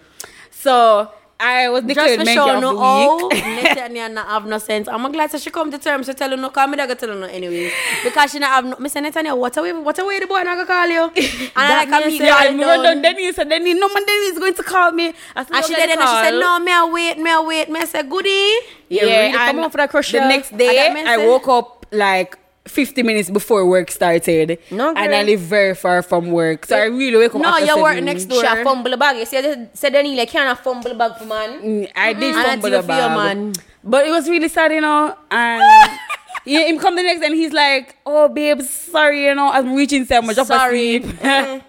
[0.50, 1.10] So
[1.40, 3.28] I was Just declared for mentor sure, no, the oh.
[3.32, 4.88] Netanya not have no sense.
[4.88, 6.98] I'm glad that she come to terms to tell you no, cause me not gonna
[6.98, 7.72] tell her no anyways.
[8.02, 10.56] Because she not have no, me say Netanya, what away, what away the boy not
[10.56, 11.02] gonna call you?
[11.14, 13.02] And I like That a means me yeah, and we down.
[13.02, 15.14] Denny said Denny, no man Denny is going to call me.
[15.36, 17.30] I said, And she "Okay, did and she said, call." no, me I wait, me
[17.30, 17.70] I wait.
[17.70, 18.58] Me I say, goody.
[18.88, 21.86] Yeah, really come and on for that crush, The next day, means I woke up
[21.92, 22.36] like
[22.68, 24.58] 50 minutes before work started.
[24.70, 26.66] No, and I live very far from work.
[26.66, 28.04] So I really wake up No, after you work seven.
[28.04, 28.40] next door.
[28.40, 29.16] She a fumble the bag.
[29.16, 31.60] You see, said then he like can't fumble the bag for man.
[31.62, 33.16] Mm, I did And fumble that's the your fear, bag.
[33.36, 33.52] man.
[33.84, 35.16] But it was really sad, you know.
[35.30, 35.90] And
[36.44, 39.74] yeah, him come the next day and he's like, oh, babe, sorry, you know, I'm
[39.74, 40.36] reaching so much.
[40.36, 40.98] Sorry.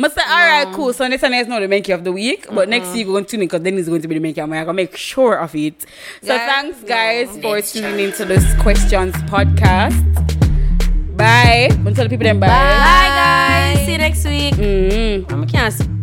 [0.00, 0.08] Sorry.
[0.08, 0.92] Must say, all right, cool.
[0.92, 3.24] So next time is not the main of the week, but next week we're going
[3.24, 4.96] to tune in because then it's going to be the main I'm going to make
[4.96, 5.82] sure of it.
[6.22, 7.42] So Guys, thanks, guys, no.
[7.42, 10.00] for tuning into this questions podcast.
[11.16, 11.68] Bye.
[11.70, 12.46] I'm tell the people then bye.
[12.46, 13.84] Bye, guys.
[13.84, 14.54] See you next week.
[14.54, 15.42] Mm.
[15.42, 15.99] I can't.